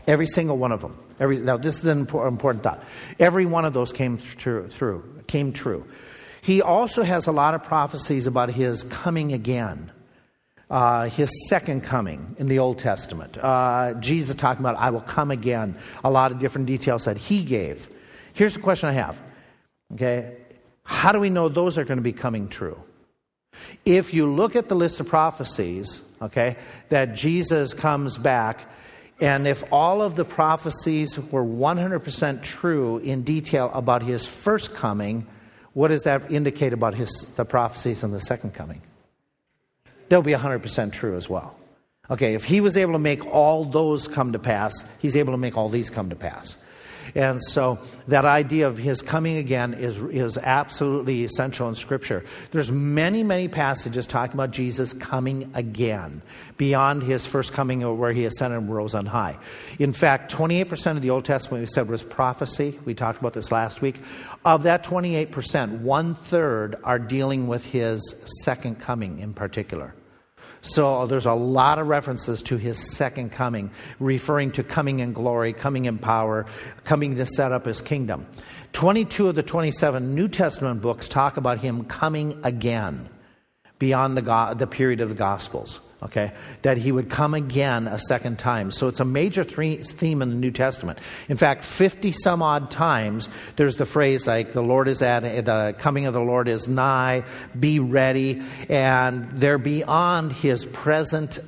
[0.08, 0.98] Every single one of them.
[1.20, 2.84] Every, now, this is an important thought.
[3.20, 5.86] Every one of those came true, through, came true.
[6.42, 9.92] He also has a lot of prophecies about his coming again,
[10.70, 13.38] uh, his second coming in the Old Testament.
[13.38, 15.78] Uh, Jesus talking about, I will come again.
[16.04, 17.90] A lot of different details that he gave.
[18.34, 19.22] Here's the question I have.
[19.94, 20.38] Okay,
[20.84, 22.82] how do we know those are going to be coming true?
[23.86, 26.58] If you look at the list of prophecies, okay,
[26.90, 28.62] that Jesus comes back,
[29.22, 35.28] and if all of the prophecies were 100% true in detail about his first coming,
[35.74, 38.82] what does that indicate about his, the prophecies in the second coming?
[40.08, 41.56] They'll be 100% true as well.
[42.10, 45.38] Okay, if he was able to make all those come to pass, he's able to
[45.38, 46.58] make all these come to pass.
[47.16, 52.24] And so that idea of his coming again is, is absolutely essential in Scripture.
[52.52, 56.22] There's many, many passages talking about Jesus coming again
[56.58, 59.38] beyond his first coming where he ascended and rose on high.
[59.80, 62.80] In fact, 28% of the Old Testament we said was prophecy.
[62.86, 63.96] We talked about this last week.
[64.46, 68.02] Of that 28%, one third are dealing with his
[68.44, 69.94] second coming in particular.
[70.62, 75.54] So there's a lot of references to his second coming, referring to coming in glory,
[75.54, 76.46] coming in power,
[76.84, 78.26] coming to set up his kingdom.
[78.74, 83.10] 22 of the 27 New Testament books talk about him coming again
[83.80, 86.32] beyond the, the period of the Gospels okay?
[86.62, 88.72] That he would come again a second time.
[88.72, 91.00] So it's a major theme in the New Testament.
[91.28, 95.76] In fact, 50 some odd times there's the phrase like, the Lord is at, the
[95.78, 97.24] coming of the Lord is nigh,
[97.60, 101.40] be ready, and they're beyond his present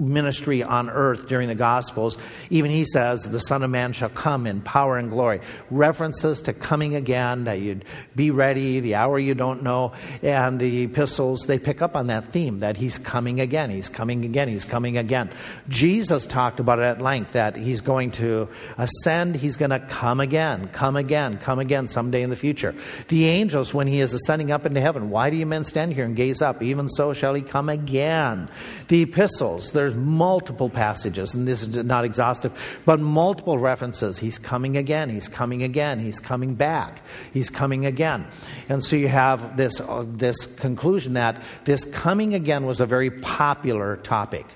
[0.00, 2.18] ministry on earth during the Gospels,
[2.50, 5.40] even he says, The Son of Man shall come in power and glory.
[5.70, 7.84] References to coming again, that you'd
[8.16, 9.92] be ready, the hour you don't know.
[10.20, 14.24] And the epistles, they pick up on that theme that he's coming again, he's coming
[14.24, 15.30] again, he's coming again.
[15.68, 20.18] Jesus talked about it at length that he's going to ascend, he's going to come
[20.18, 22.74] again, come again, come again someday in the future.
[23.10, 26.04] The angels, when he is ascending up into heaven, why do you men stand here
[26.04, 26.64] and gaze up?
[26.64, 28.48] Even so shall he come again.
[28.88, 32.52] The epistles, there's multiple passages, and this is not exhaustive,
[32.86, 34.16] but multiple references.
[34.16, 37.02] He's coming again, he's coming again, he's coming back,
[37.34, 38.26] he's coming again.
[38.70, 43.10] And so you have this, uh, this conclusion that this coming again was a very
[43.10, 44.46] popular topic.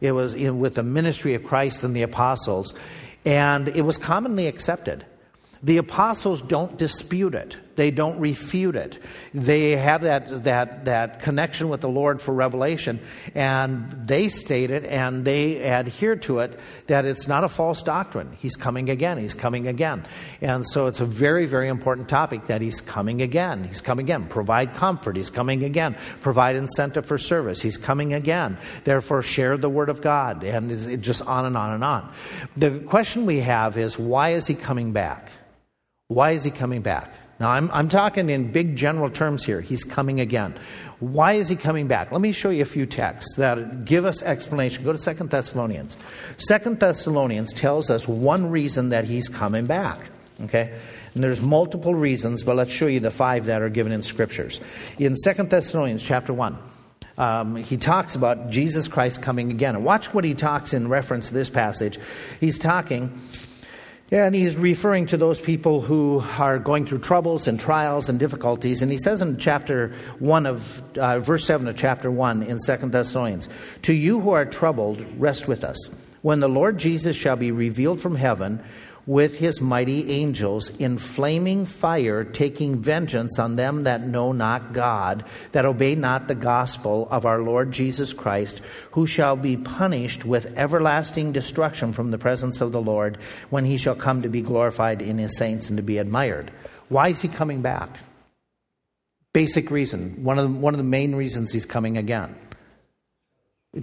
[0.00, 2.74] It was in, with the ministry of Christ and the apostles,
[3.24, 5.06] and it was commonly accepted.
[5.62, 7.56] The apostles don't dispute it.
[7.74, 8.98] They don't refute it.
[9.32, 13.00] They have that, that, that connection with the Lord for revelation,
[13.34, 18.36] and they state it and they adhere to it that it's not a false doctrine.
[18.38, 19.18] He's coming again.
[19.18, 20.04] He's coming again.
[20.40, 23.64] And so it's a very, very important topic that he's coming again.
[23.64, 24.28] He's coming again.
[24.28, 25.16] Provide comfort.
[25.16, 25.96] He's coming again.
[26.20, 27.60] Provide incentive for service.
[27.60, 28.58] He's coming again.
[28.84, 30.44] Therefore, share the word of God.
[30.44, 32.12] And just on and on and on.
[32.56, 35.30] The question we have is why is he coming back?
[36.08, 37.10] Why is he coming back?
[37.42, 39.60] Now, I'm, I'm talking in big general terms here.
[39.60, 40.54] He's coming again.
[41.00, 42.12] Why is he coming back?
[42.12, 44.84] Let me show you a few texts that give us explanation.
[44.84, 45.96] Go to Second Thessalonians.
[46.36, 50.08] Second Thessalonians tells us one reason that he's coming back.
[50.44, 50.72] Okay?
[51.16, 54.60] And there's multiple reasons, but let's show you the five that are given in scriptures.
[55.00, 56.56] In Second Thessalonians chapter 1,
[57.18, 59.74] um, he talks about Jesus Christ coming again.
[59.74, 61.98] And watch what he talks in reference to this passage.
[62.38, 63.20] He's talking
[64.20, 68.82] and he's referring to those people who are going through troubles and trials and difficulties.
[68.82, 72.92] And he says in chapter 1 of, uh, verse 7 of chapter 1 in Second
[72.92, 73.48] Thessalonians,
[73.82, 75.78] To you who are troubled, rest with us.
[76.20, 78.62] When the Lord Jesus shall be revealed from heaven
[79.06, 85.24] with his mighty angels in flaming fire, taking vengeance on them that know not God,
[85.52, 88.60] that obey not the gospel of our Lord Jesus Christ,
[88.92, 93.18] who shall be punished with everlasting destruction from the presence of the Lord
[93.50, 96.52] when he shall come to be glorified in his saints and to be admired.
[96.88, 97.98] Why is he coming back?
[99.32, 100.22] Basic reason.
[100.22, 102.36] One of the, one of the main reasons he's coming again.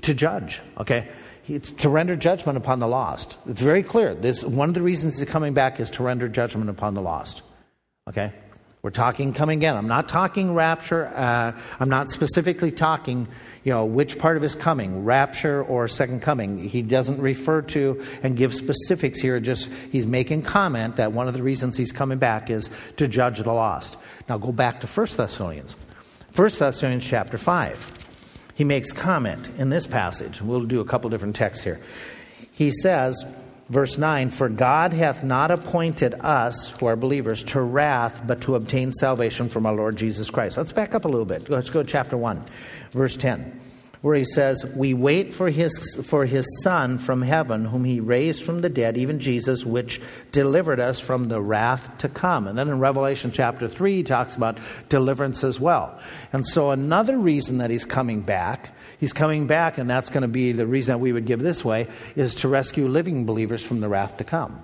[0.03, 1.09] To judge, okay?
[1.49, 3.37] It's to render judgment upon the lost.
[3.47, 4.13] It's very clear.
[4.13, 7.41] This one of the reasons he's coming back is to render judgment upon the lost.
[8.07, 8.31] Okay,
[8.81, 9.75] we're talking coming again.
[9.75, 11.07] I'm not talking rapture.
[11.07, 13.27] Uh, I'm not specifically talking,
[13.63, 16.69] you know, which part of his coming, rapture or second coming.
[16.69, 19.39] He doesn't refer to and give specifics here.
[19.39, 23.39] Just he's making comment that one of the reasons he's coming back is to judge
[23.39, 23.97] the lost.
[24.27, 25.75] Now go back to 1 Thessalonians.
[26.35, 28.08] 1 Thessalonians chapter 5
[28.59, 30.41] he makes comment in this passage.
[30.41, 31.79] We'll do a couple different texts here.
[32.51, 33.23] He says,
[33.69, 38.55] verse 9, For God hath not appointed us, who are believers, to wrath, but to
[38.55, 40.57] obtain salvation from our Lord Jesus Christ.
[40.57, 41.49] Let's back up a little bit.
[41.49, 42.43] Let's go to chapter 1,
[42.91, 43.68] verse 10
[44.01, 48.43] where he says, We wait for his, for his Son from heaven, whom he raised
[48.43, 52.47] from the dead, even Jesus, which delivered us from the wrath to come.
[52.47, 54.57] And then in Revelation chapter 3, he talks about
[54.87, 55.99] deliverance as well.
[56.31, 60.27] And so, another reason that he's coming back, he's coming back, and that's going to
[60.27, 63.81] be the reason that we would give this way, is to rescue living believers from
[63.81, 64.63] the wrath to come.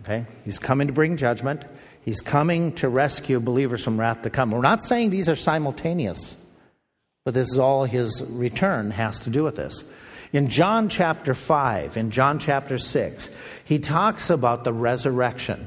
[0.00, 0.26] Okay?
[0.44, 1.64] He's coming to bring judgment.
[2.02, 4.50] He's coming to rescue believers from wrath to come.
[4.50, 6.36] We're not saying these are simultaneous.
[7.24, 9.82] But this is all his return has to do with this.
[10.34, 13.30] In John chapter 5, in John chapter 6,
[13.64, 15.66] he talks about the resurrection.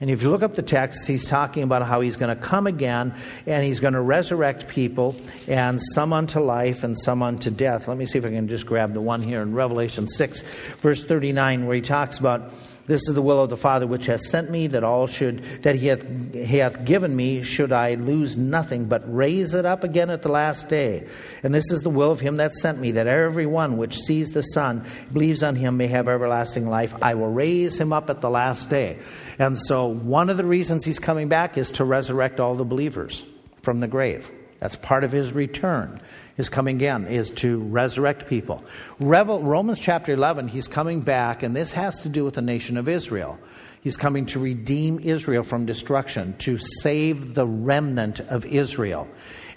[0.00, 2.68] And if you look up the text, he's talking about how he's going to come
[2.68, 3.12] again
[3.44, 5.16] and he's going to resurrect people,
[5.48, 7.88] and some unto life and some unto death.
[7.88, 10.44] Let me see if I can just grab the one here in Revelation 6,
[10.78, 12.52] verse 39, where he talks about
[12.86, 15.74] this is the will of the Father which hath sent me, that all should that
[15.74, 20.10] he hath, he hath given me should I lose nothing, but raise it up again
[20.10, 21.06] at the last day.
[21.42, 24.30] And this is the will of him that sent me, that every one which sees
[24.30, 26.94] the Son, believes on him, may have everlasting life.
[27.00, 28.98] I will raise him up at the last day.
[29.38, 33.24] And so one of the reasons he's coming back is to resurrect all the believers
[33.62, 34.30] from the grave.
[34.64, 36.00] That's part of his return.
[36.38, 38.64] His coming again is to resurrect people.
[38.98, 42.78] Revel, Romans chapter 11, he's coming back, and this has to do with the nation
[42.78, 43.38] of Israel.
[43.84, 49.06] He's coming to redeem Israel from destruction, to save the remnant of Israel.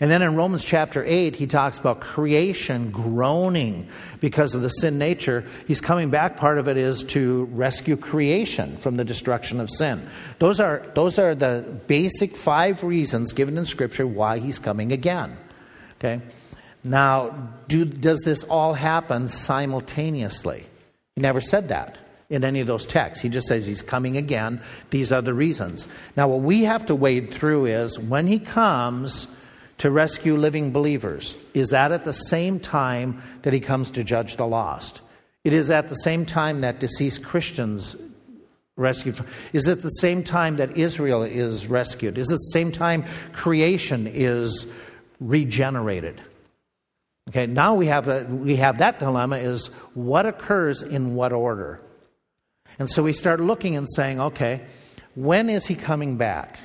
[0.02, 3.88] And then in Romans chapter 8, he talks about creation groaning
[4.20, 5.46] because of the sin nature.
[5.66, 6.36] He's coming back.
[6.36, 10.06] Part of it is to rescue creation from the destruction of sin.
[10.40, 15.38] Those are, those are the basic five reasons given in Scripture why he's coming again.
[16.00, 16.22] Okay?
[16.84, 20.66] Now, do, does this all happen simultaneously?
[21.16, 21.98] He never said that
[22.30, 23.22] in any of those texts.
[23.22, 24.62] He just says he's coming again.
[24.90, 25.88] These are the reasons.
[26.16, 29.28] Now, what we have to wade through is when he comes,
[29.80, 31.38] to rescue living believers?
[31.54, 35.02] Is that at the same time that he comes to judge the lost?
[35.44, 37.96] It is at the same time that deceased Christians
[38.76, 39.20] rescued.
[39.54, 42.18] Is it the same time that Israel is rescued?
[42.18, 44.72] Is it the same time creation is
[45.20, 46.22] regenerated?
[47.30, 51.82] Okay, now we have, a, we have that dilemma is what occurs in what order?
[52.80, 54.62] And so we start looking and saying, okay,
[55.16, 56.60] when is he coming back?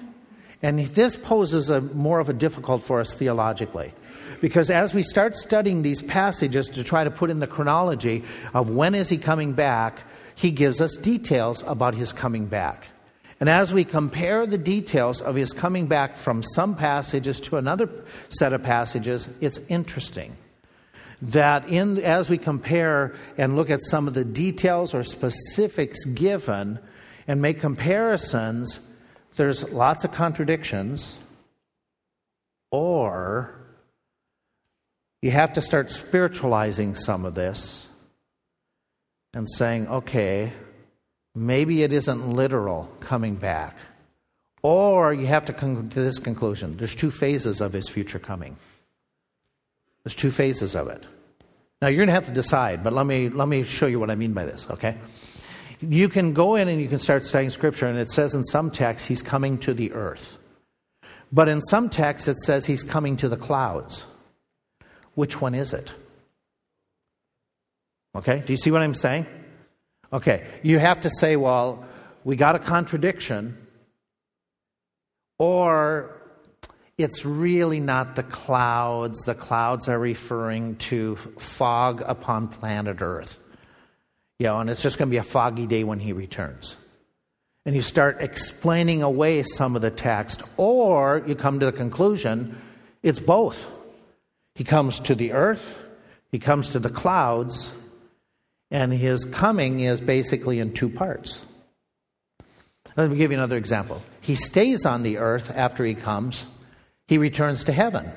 [0.63, 3.93] And this poses a more of a difficult for us theologically.
[4.41, 8.71] Because as we start studying these passages to try to put in the chronology of
[8.71, 10.03] when is he coming back,
[10.35, 12.85] he gives us details about his coming back.
[13.41, 17.89] And as we compare the details of his coming back from some passages to another
[18.29, 20.37] set of passages, it's interesting
[21.23, 26.81] that in as we compare and look at some of the details or specifics given
[27.29, 28.91] and make comparisons,
[29.37, 31.17] there's lots of contradictions,
[32.73, 33.55] or
[35.23, 37.87] you have to start spiritualizing some of this
[39.33, 40.53] and saying, okay,
[41.35, 43.77] maybe it isn't literal coming back.
[44.63, 48.57] Or you have to come to this conclusion there's two phases of his future coming.
[50.05, 51.05] There's two phases of it.
[51.81, 54.11] Now you're going to have to decide, but let me, let me show you what
[54.11, 54.97] I mean by this, okay?
[55.83, 58.71] you can go in and you can start studying Scripture, and it says in some
[58.71, 60.39] texts he's coming to the earth.
[61.33, 64.05] But in some texts it says he's coming to the clouds.
[65.15, 65.93] Which one is it?
[68.15, 69.27] Okay, do you see what I'm saying?
[70.13, 71.85] Okay, you have to say, well,
[72.25, 73.57] we got a contradiction,
[75.39, 76.22] or
[76.99, 79.21] it's really not the clouds.
[79.21, 83.39] The clouds are referring to fog upon planet Earth.
[84.39, 86.77] You know, and it's just going to be a foggy day when he returns.
[87.65, 92.61] And you start explaining away some of the text, or you come to the conclusion
[93.03, 93.67] it's both.
[94.55, 95.79] He comes to the earth,
[96.31, 97.73] he comes to the clouds,
[98.71, 101.41] and his coming is basically in two parts.
[102.97, 104.03] Let me give you another example.
[104.21, 106.45] He stays on the earth after he comes,
[107.09, 108.11] he returns to heaven.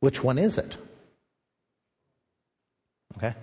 [0.00, 0.76] Which one is it?
[3.16, 3.34] Okay.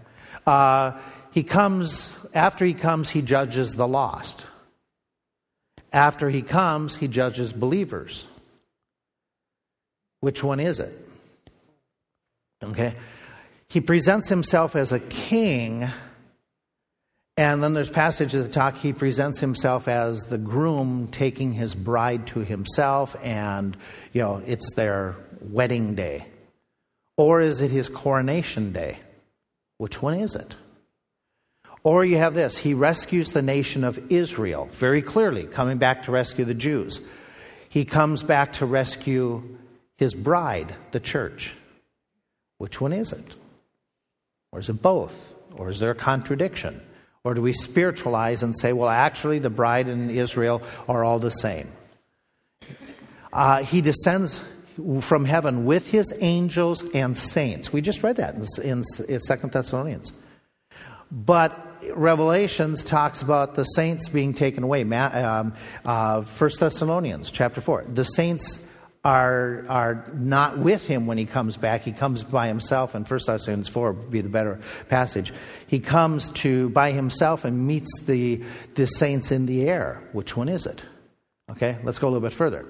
[0.45, 0.99] Uh,
[1.31, 4.45] he comes, after he comes, he judges the lost.
[5.91, 8.25] After he comes, he judges believers.
[10.19, 10.97] Which one is it?
[12.63, 12.95] Okay.
[13.67, 15.87] He presents himself as a king,
[17.35, 22.27] and then there's passages that talk, he presents himself as the groom taking his bride
[22.27, 23.75] to himself, and,
[24.11, 26.27] you know, it's their wedding day.
[27.17, 28.99] Or is it his coronation day?
[29.77, 30.55] Which one is it?
[31.83, 36.11] Or you have this He rescues the nation of Israel, very clearly, coming back to
[36.11, 37.05] rescue the Jews.
[37.69, 39.57] He comes back to rescue
[39.97, 41.53] his bride, the church.
[42.57, 43.35] Which one is it?
[44.51, 45.15] Or is it both?
[45.55, 46.81] Or is there a contradiction?
[47.23, 51.29] Or do we spiritualize and say, well, actually, the bride and Israel are all the
[51.29, 51.71] same?
[53.31, 54.41] Uh, he descends
[55.01, 57.71] from heaven with his angels and saints.
[57.71, 60.11] We just read that in, in, Second Thessalonians.
[61.11, 61.57] But
[61.93, 64.83] Revelations talks about the saints being taken away.
[64.83, 65.53] Um,
[65.85, 67.85] uh, First Thessalonians chapter four.
[67.87, 68.67] The saints
[69.03, 71.81] are are not with him when he comes back.
[71.81, 75.33] He comes by himself, and First Thessalonians four would be the better passage.
[75.67, 78.43] He comes to by himself and meets the
[78.75, 80.01] the saints in the air.
[80.13, 80.83] Which one is it?
[81.51, 82.65] Okay, let's go a little bit further.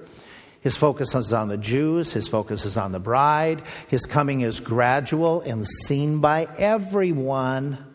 [0.60, 2.10] His focus is on the Jews.
[2.10, 3.62] His focus is on the bride.
[3.88, 7.94] His coming is gradual and seen by everyone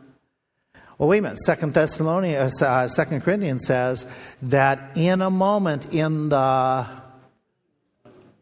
[1.00, 1.40] well, wait a minute.
[1.40, 4.06] Second Thessalonians, uh, Second Corinthians says
[4.42, 6.86] that in a moment, in the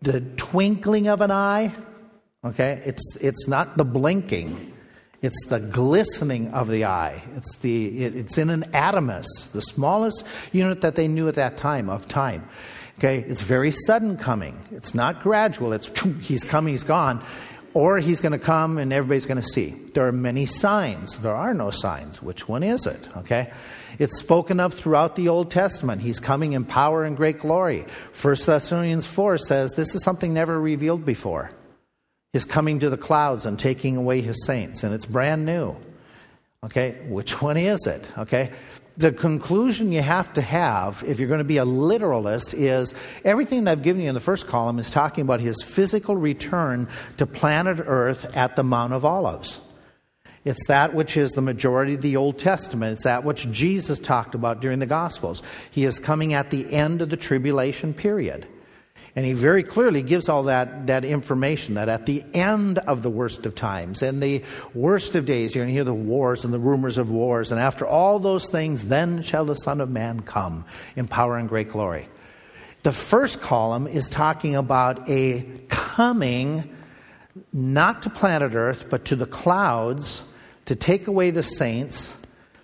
[0.02, 1.74] the twinkling of an eye,
[2.44, 4.74] okay, it's it's not the blinking,
[5.22, 7.24] it's the glistening of the eye.
[7.36, 11.58] It's the it, it's in an atomus, the smallest unit that they knew at that
[11.58, 12.48] time of time.
[13.00, 14.60] Okay, it's very sudden coming.
[14.72, 15.74] It's not gradual.
[15.74, 15.90] It's
[16.22, 17.24] he's come, he's gone.
[17.74, 19.70] Or he's going to come and everybody's going to see.
[19.94, 21.16] There are many signs.
[21.20, 22.24] There are no signs.
[22.24, 23.08] Which one is it?
[23.18, 23.52] Okay?
[24.00, 26.02] It's spoken of throughout the Old Testament.
[26.02, 27.86] He's coming in power and great glory.
[28.22, 31.52] 1 Thessalonians 4 says this is something never revealed before.
[32.34, 35.76] His coming to the clouds and taking away his saints, and it's brand new.
[36.64, 38.08] Okay, which one is it?
[38.18, 38.52] Okay,
[38.98, 43.64] the conclusion you have to have if you're going to be a literalist is everything
[43.64, 47.28] that I've given you in the first column is talking about his physical return to
[47.28, 49.60] planet Earth at the Mount of Olives.
[50.48, 52.94] It's that which is the majority of the Old Testament.
[52.94, 55.44] It's that which Jesus talked about during the Gospels.
[55.72, 58.48] He is coming at the end of the tribulation period.
[59.14, 63.10] And he very clearly gives all that, that information that at the end of the
[63.10, 64.42] worst of times and the
[64.74, 67.52] worst of days, you're going to hear the wars and the rumors of wars.
[67.52, 70.64] And after all those things, then shall the Son of Man come
[70.96, 72.08] in power and great glory.
[72.84, 76.74] The first column is talking about a coming
[77.52, 80.24] not to planet Earth, but to the clouds
[80.68, 82.16] to take away the saints,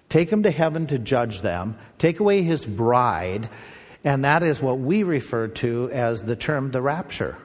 [0.07, 3.49] take them to heaven to judge them, take away his bride,
[4.03, 7.37] and that is what we refer to as the term the rapture.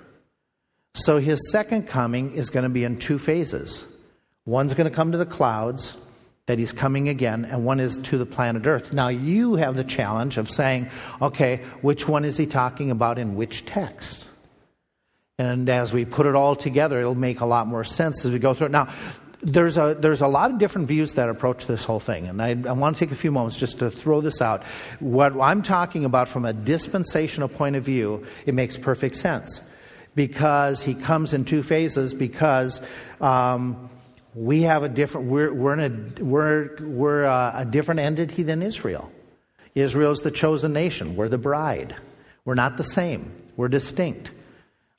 [0.95, 3.85] So his second coming is going to be in two phases.
[4.47, 5.97] One's going to come to the clouds,
[6.47, 8.91] that he's coming again, and one is to the planet Earth.
[8.91, 10.89] Now you have the challenge of saying,
[11.21, 14.31] okay, which one is he talking about in which text?
[15.39, 18.39] And as we put it all together, it'll make a lot more sense as we
[18.39, 18.73] go through it.
[18.73, 18.93] Now,
[19.41, 22.51] there's a, there's a lot of different views that approach this whole thing, and I,
[22.51, 24.65] I want to take a few moments just to throw this out.
[25.01, 29.61] What I'm talking about from a dispensational point of view, it makes perfect sense
[30.15, 32.81] because he comes in two phases because
[33.21, 33.89] um,
[34.35, 38.63] we have a different we're, we're, a, we're, we're a, uh, a different entity than
[38.63, 39.13] Israel.
[39.75, 41.15] Israel is the chosen nation.
[41.15, 41.95] We're the bride.
[42.45, 43.31] We're not the same.
[43.57, 44.33] We're distinct.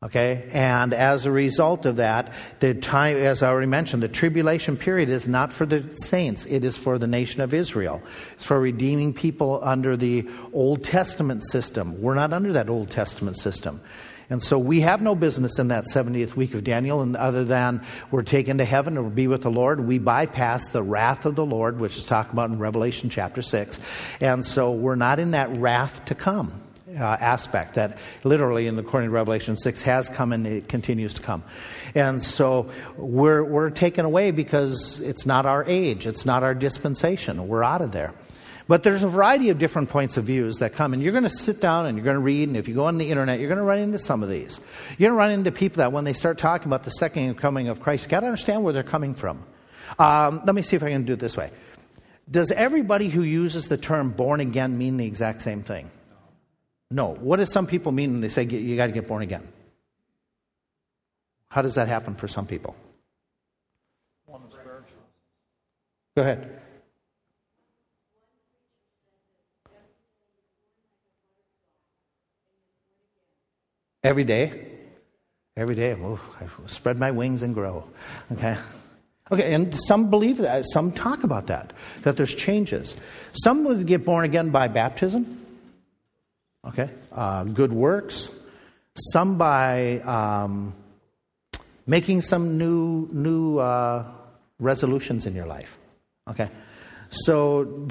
[0.01, 2.31] Okay, and as a result of that,
[2.61, 6.63] the time, as I already mentioned, the tribulation period is not for the saints, it
[6.63, 8.01] is for the nation of Israel.
[8.31, 12.01] It's for redeeming people under the Old Testament system.
[12.01, 13.81] We're not under that Old Testament system.
[14.29, 17.85] And so we have no business in that 70th week of Daniel, and other than
[18.09, 21.45] we're taken to heaven or be with the Lord, we bypass the wrath of the
[21.45, 23.81] Lord, which is talked about in Revelation chapter 6.
[24.21, 26.53] And so we're not in that wrath to come
[26.97, 31.13] uh, aspect that literally in the according to Revelation 6 has come and it continues
[31.13, 31.43] to come.
[31.93, 37.47] And so we're, we're taken away because it's not our age, it's not our dispensation.
[37.47, 38.13] We're out of there.
[38.67, 41.29] But there's a variety of different points of views that come, and you're going to
[41.29, 43.47] sit down and you're going to read, and if you go on the internet, you're
[43.47, 44.59] going to run into some of these.
[44.97, 47.67] You're going to run into people that when they start talking about the second coming
[47.67, 49.43] of Christ, you got to understand where they're coming from.
[49.97, 51.49] Um, let me see if I can do it this way.
[52.29, 55.89] Does everybody who uses the term born again mean the exact same thing?
[56.91, 57.09] No.
[57.09, 59.47] What does some people mean when they say you got to get born again?
[61.49, 62.75] How does that happen for some people?
[66.15, 66.59] Go ahead.
[74.03, 74.67] Every day?
[75.55, 75.93] Every day.
[75.93, 77.85] I spread my wings and grow.
[78.31, 78.57] Okay?
[79.31, 80.65] Okay, and some believe that.
[80.65, 82.95] Some talk about that, that there's changes.
[83.31, 85.38] Some would get born again by baptism.
[86.69, 86.89] Okay?
[87.11, 88.29] Uh, good works.
[88.95, 90.73] Some by um,
[91.87, 94.05] making some new, new uh,
[94.59, 95.77] resolutions in your life.
[96.27, 96.49] Okay?
[97.09, 97.87] So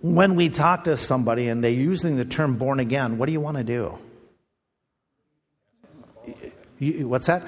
[0.00, 3.40] when we talk to somebody and they're using the term born again, what do you
[3.40, 3.98] want to do?
[6.78, 7.44] You, what's that?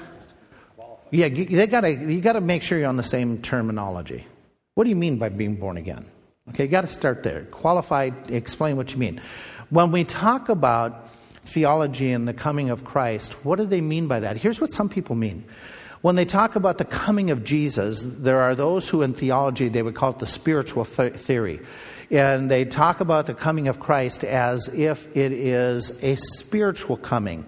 [1.11, 4.25] Yeah, they gotta, you got to make sure you're on the same terminology.
[4.75, 6.05] What do you mean by being born again?
[6.49, 7.43] Okay, you got to start there.
[7.45, 9.21] Qualified, explain what you mean.
[9.69, 11.09] When we talk about
[11.45, 14.37] theology and the coming of Christ, what do they mean by that?
[14.37, 15.43] Here's what some people mean.
[16.01, 19.83] When they talk about the coming of Jesus, there are those who in theology they
[19.83, 21.59] would call it the spiritual th- theory.
[22.09, 27.45] And they talk about the coming of Christ as if it is a spiritual coming.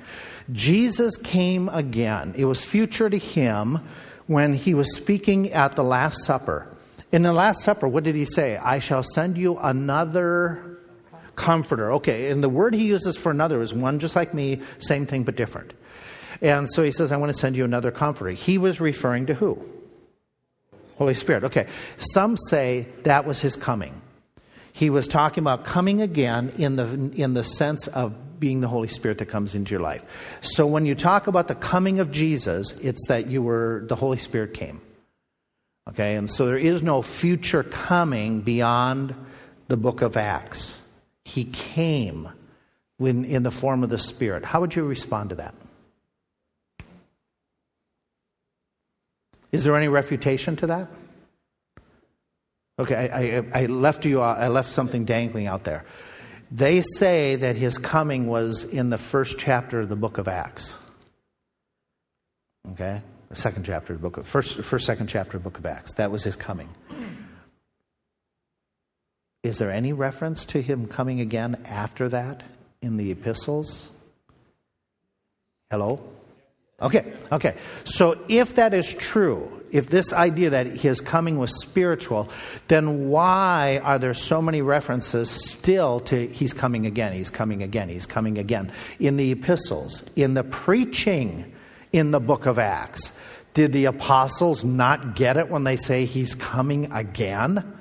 [0.51, 2.35] Jesus came again.
[2.37, 3.79] It was future to him
[4.27, 6.67] when he was speaking at the Last Supper.
[7.11, 8.57] In the Last Supper, what did he say?
[8.57, 10.70] I shall send you another
[11.35, 11.93] comforter.
[11.93, 15.23] Okay, and the word he uses for another is one just like me, same thing
[15.23, 15.73] but different.
[16.41, 18.31] And so he says, I want to send you another comforter.
[18.31, 19.63] He was referring to who?
[20.97, 21.43] Holy Spirit.
[21.45, 21.67] Okay.
[21.97, 24.01] Some say that was his coming.
[24.73, 28.87] He was talking about coming again in the, in the sense of being the Holy
[28.87, 30.03] Spirit that comes into your life.
[30.41, 34.17] So when you talk about the coming of Jesus, it's that you were, the Holy
[34.17, 34.81] Spirit came.
[35.89, 39.13] Okay, and so there is no future coming beyond
[39.67, 40.80] the book of Acts.
[41.25, 42.29] He came
[42.97, 44.45] when, in the form of the Spirit.
[44.45, 45.55] How would you respond to that?
[49.51, 50.87] Is there any refutation to that?
[52.79, 54.21] Okay, I, I, I left you.
[54.21, 55.85] I left something dangling out there.
[56.51, 60.77] They say that his coming was in the first chapter of the book of Acts.
[62.71, 65.59] Okay, the second chapter of the book of first, first second chapter of the book
[65.59, 65.93] of Acts.
[65.93, 66.69] That was his coming.
[69.43, 72.43] Is there any reference to him coming again after that
[72.81, 73.89] in the epistles?
[75.71, 76.01] Hello?
[76.81, 77.55] Okay, okay.
[77.83, 82.29] So if that is true, if this idea that his coming was spiritual,
[82.67, 87.89] then why are there so many references still to he's coming again, he's coming again,
[87.89, 91.51] he's coming again in the epistles, in the preaching
[91.91, 93.11] in the book of Acts?
[93.53, 97.80] Did the apostles not get it when they say he's coming again?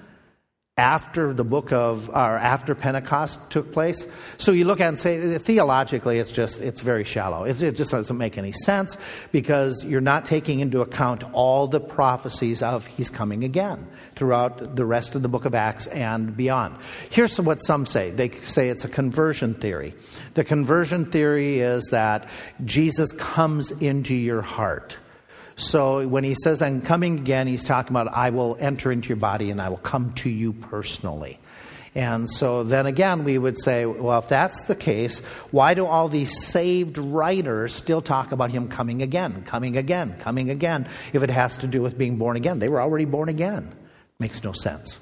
[0.81, 4.07] After the book of or after pentecost took place.
[4.39, 7.45] So you look at it and say theologically it's just it's very shallow.
[7.45, 8.97] It's, it just doesn't make any sense
[9.31, 14.87] because you're not taking into account all the prophecies of he's coming again throughout the
[14.87, 16.77] rest of the book of acts and beyond.
[17.11, 18.11] Here's what some say.
[18.11, 19.95] They say it's a conversion theory.
[20.33, 22.27] The conversion theory is that
[22.65, 24.97] jesus comes into your heart
[25.61, 29.17] so when he says, I'm coming again, he's talking about, I will enter into your
[29.17, 31.39] body and I will come to you personally.
[31.95, 35.19] And so then again, we would say, well, if that's the case,
[35.51, 40.51] why do all these saved writers still talk about him coming again, coming again, coming
[40.51, 42.61] again, if it has to do with being born again?
[42.61, 43.75] They were already born again.
[44.21, 44.99] Makes no sense.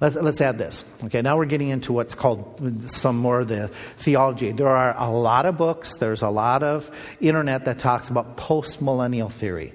[0.00, 0.84] Let's, let's add this.
[1.04, 4.52] Okay, now we're getting into what's called some more of the theology.
[4.52, 6.90] There are a lot of books, there's a lot of
[7.20, 9.72] internet that talks about post-millennial theory.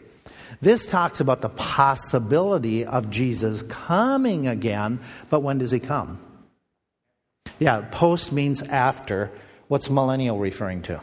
[0.62, 5.00] This talks about the possibility of Jesus coming again,
[5.32, 6.20] but when does he come?
[7.58, 9.32] Yeah, post means after.
[9.68, 11.02] What's millennial referring to?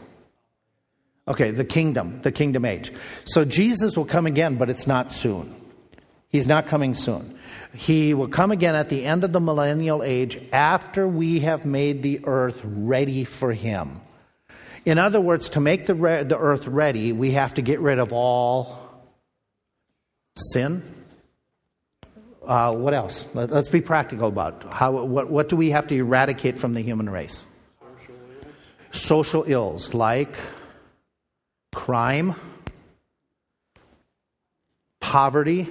[1.27, 2.91] Okay, the kingdom, the kingdom age.
[3.25, 5.55] So Jesus will come again, but it's not soon.
[6.29, 7.38] He's not coming soon.
[7.73, 12.01] He will come again at the end of the millennial age after we have made
[12.01, 14.01] the earth ready for him.
[14.85, 17.99] In other words, to make the, re- the earth ready, we have to get rid
[17.99, 18.79] of all
[20.35, 20.81] sin.
[22.45, 23.27] Uh, what else?
[23.35, 25.03] Let, us be practical about how.
[25.03, 27.45] What, what do we have to eradicate from the human race?
[27.79, 28.55] Social ills,
[28.91, 30.35] Social ills like
[31.71, 32.33] crime,
[34.99, 35.67] poverty,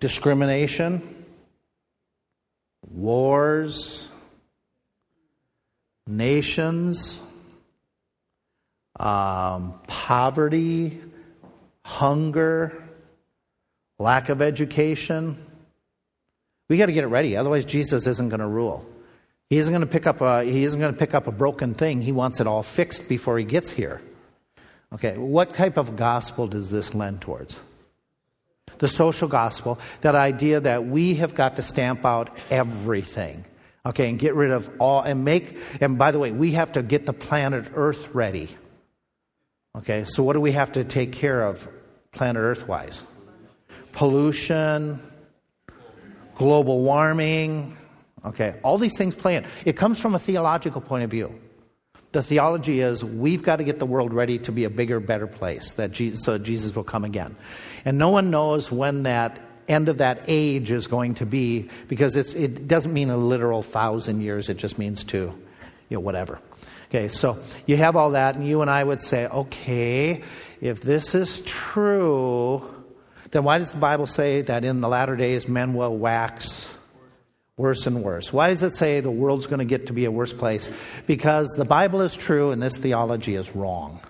[0.00, 1.24] discrimination,
[2.90, 4.08] wars,
[6.06, 7.20] nations,
[8.98, 11.00] um, poverty,
[11.84, 12.82] hunger,
[13.98, 15.38] lack of education.
[16.68, 18.84] We got to get it ready, otherwise Jesus isn't going to rule.
[19.48, 21.74] He isn't going to pick up a he isn't going to pick up a broken
[21.74, 22.00] thing.
[22.00, 24.00] He wants it all fixed before he gets here.
[24.92, 27.60] Okay, what type of gospel does this lend towards?
[28.78, 33.44] The social gospel, that idea that we have got to stamp out everything.
[33.84, 36.82] Okay, and get rid of all, and make, and by the way, we have to
[36.82, 38.54] get the planet Earth ready.
[39.76, 41.66] Okay, so what do we have to take care of
[42.12, 43.02] planet Earth wise?
[43.92, 45.00] Pollution,
[46.34, 47.76] global warming.
[48.24, 49.46] Okay, all these things play in.
[49.64, 51.32] It comes from a theological point of view.
[52.12, 55.28] The theology is we've got to get the world ready to be a bigger, better
[55.28, 57.36] place that Jesus, so Jesus will come again.
[57.84, 59.38] And no one knows when that
[59.68, 64.22] end of that age is going to be because it doesn't mean a literal thousand
[64.22, 65.18] years, it just means to,
[65.88, 66.40] you know, whatever.
[66.88, 70.24] Okay, so you have all that, and you and I would say, okay,
[70.60, 72.68] if this is true,
[73.30, 76.68] then why does the Bible say that in the latter days men will wax
[77.60, 78.32] worse and worse.
[78.32, 80.70] Why does it say the world's going to get to be a worse place?
[81.06, 84.00] Because the Bible is true and this theology is wrong.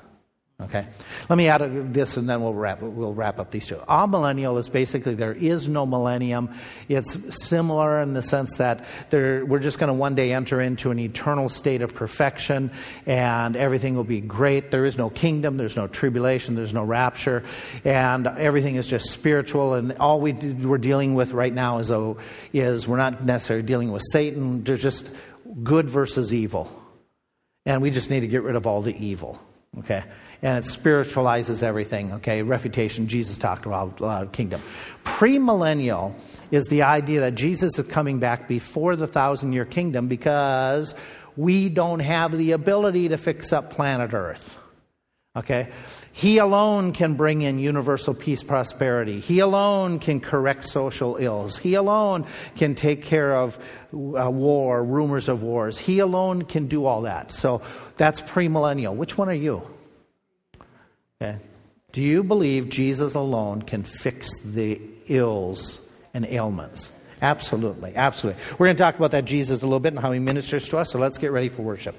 [0.63, 0.87] Okay?
[1.29, 3.77] Let me add this and then we'll wrap, we'll wrap up these two.
[3.89, 6.51] Amillennial is basically there is no millennium.
[6.89, 10.91] It's similar in the sense that there, we're just going to one day enter into
[10.91, 12.71] an eternal state of perfection
[13.07, 14.71] and everything will be great.
[14.71, 17.43] There is no kingdom, there's no tribulation, there's no rapture,
[17.85, 19.75] and everything is just spiritual.
[19.75, 22.17] And all we, we're dealing with right now is, a,
[22.53, 25.11] is we're not necessarily dealing with Satan, there's just
[25.63, 26.71] good versus evil.
[27.65, 29.39] And we just need to get rid of all the evil.
[29.79, 30.05] Okay?
[30.43, 32.12] And it spiritualizes everything.
[32.14, 34.61] Okay, refutation, Jesus talked about uh, kingdom.
[35.05, 36.14] Premillennial
[36.51, 40.95] is the idea that Jesus is coming back before the thousand year kingdom because
[41.36, 44.57] we don't have the ability to fix up planet Earth.
[45.36, 45.68] Okay?
[46.12, 49.20] He alone can bring in universal peace, prosperity.
[49.20, 51.57] He alone can correct social ills.
[51.57, 52.26] He alone
[52.57, 53.57] can take care of
[53.93, 55.78] uh, war, rumors of wars.
[55.78, 57.30] He alone can do all that.
[57.30, 57.62] So
[57.97, 58.97] that's premillennial.
[58.97, 59.62] Which one are you?
[61.21, 61.39] Okay.
[61.93, 66.91] Do you believe Jesus alone can fix the ills and ailments?
[67.21, 68.41] Absolutely, absolutely.
[68.53, 70.79] We're going to talk about that Jesus a little bit and how he ministers to
[70.79, 71.95] us, so let's get ready for worship.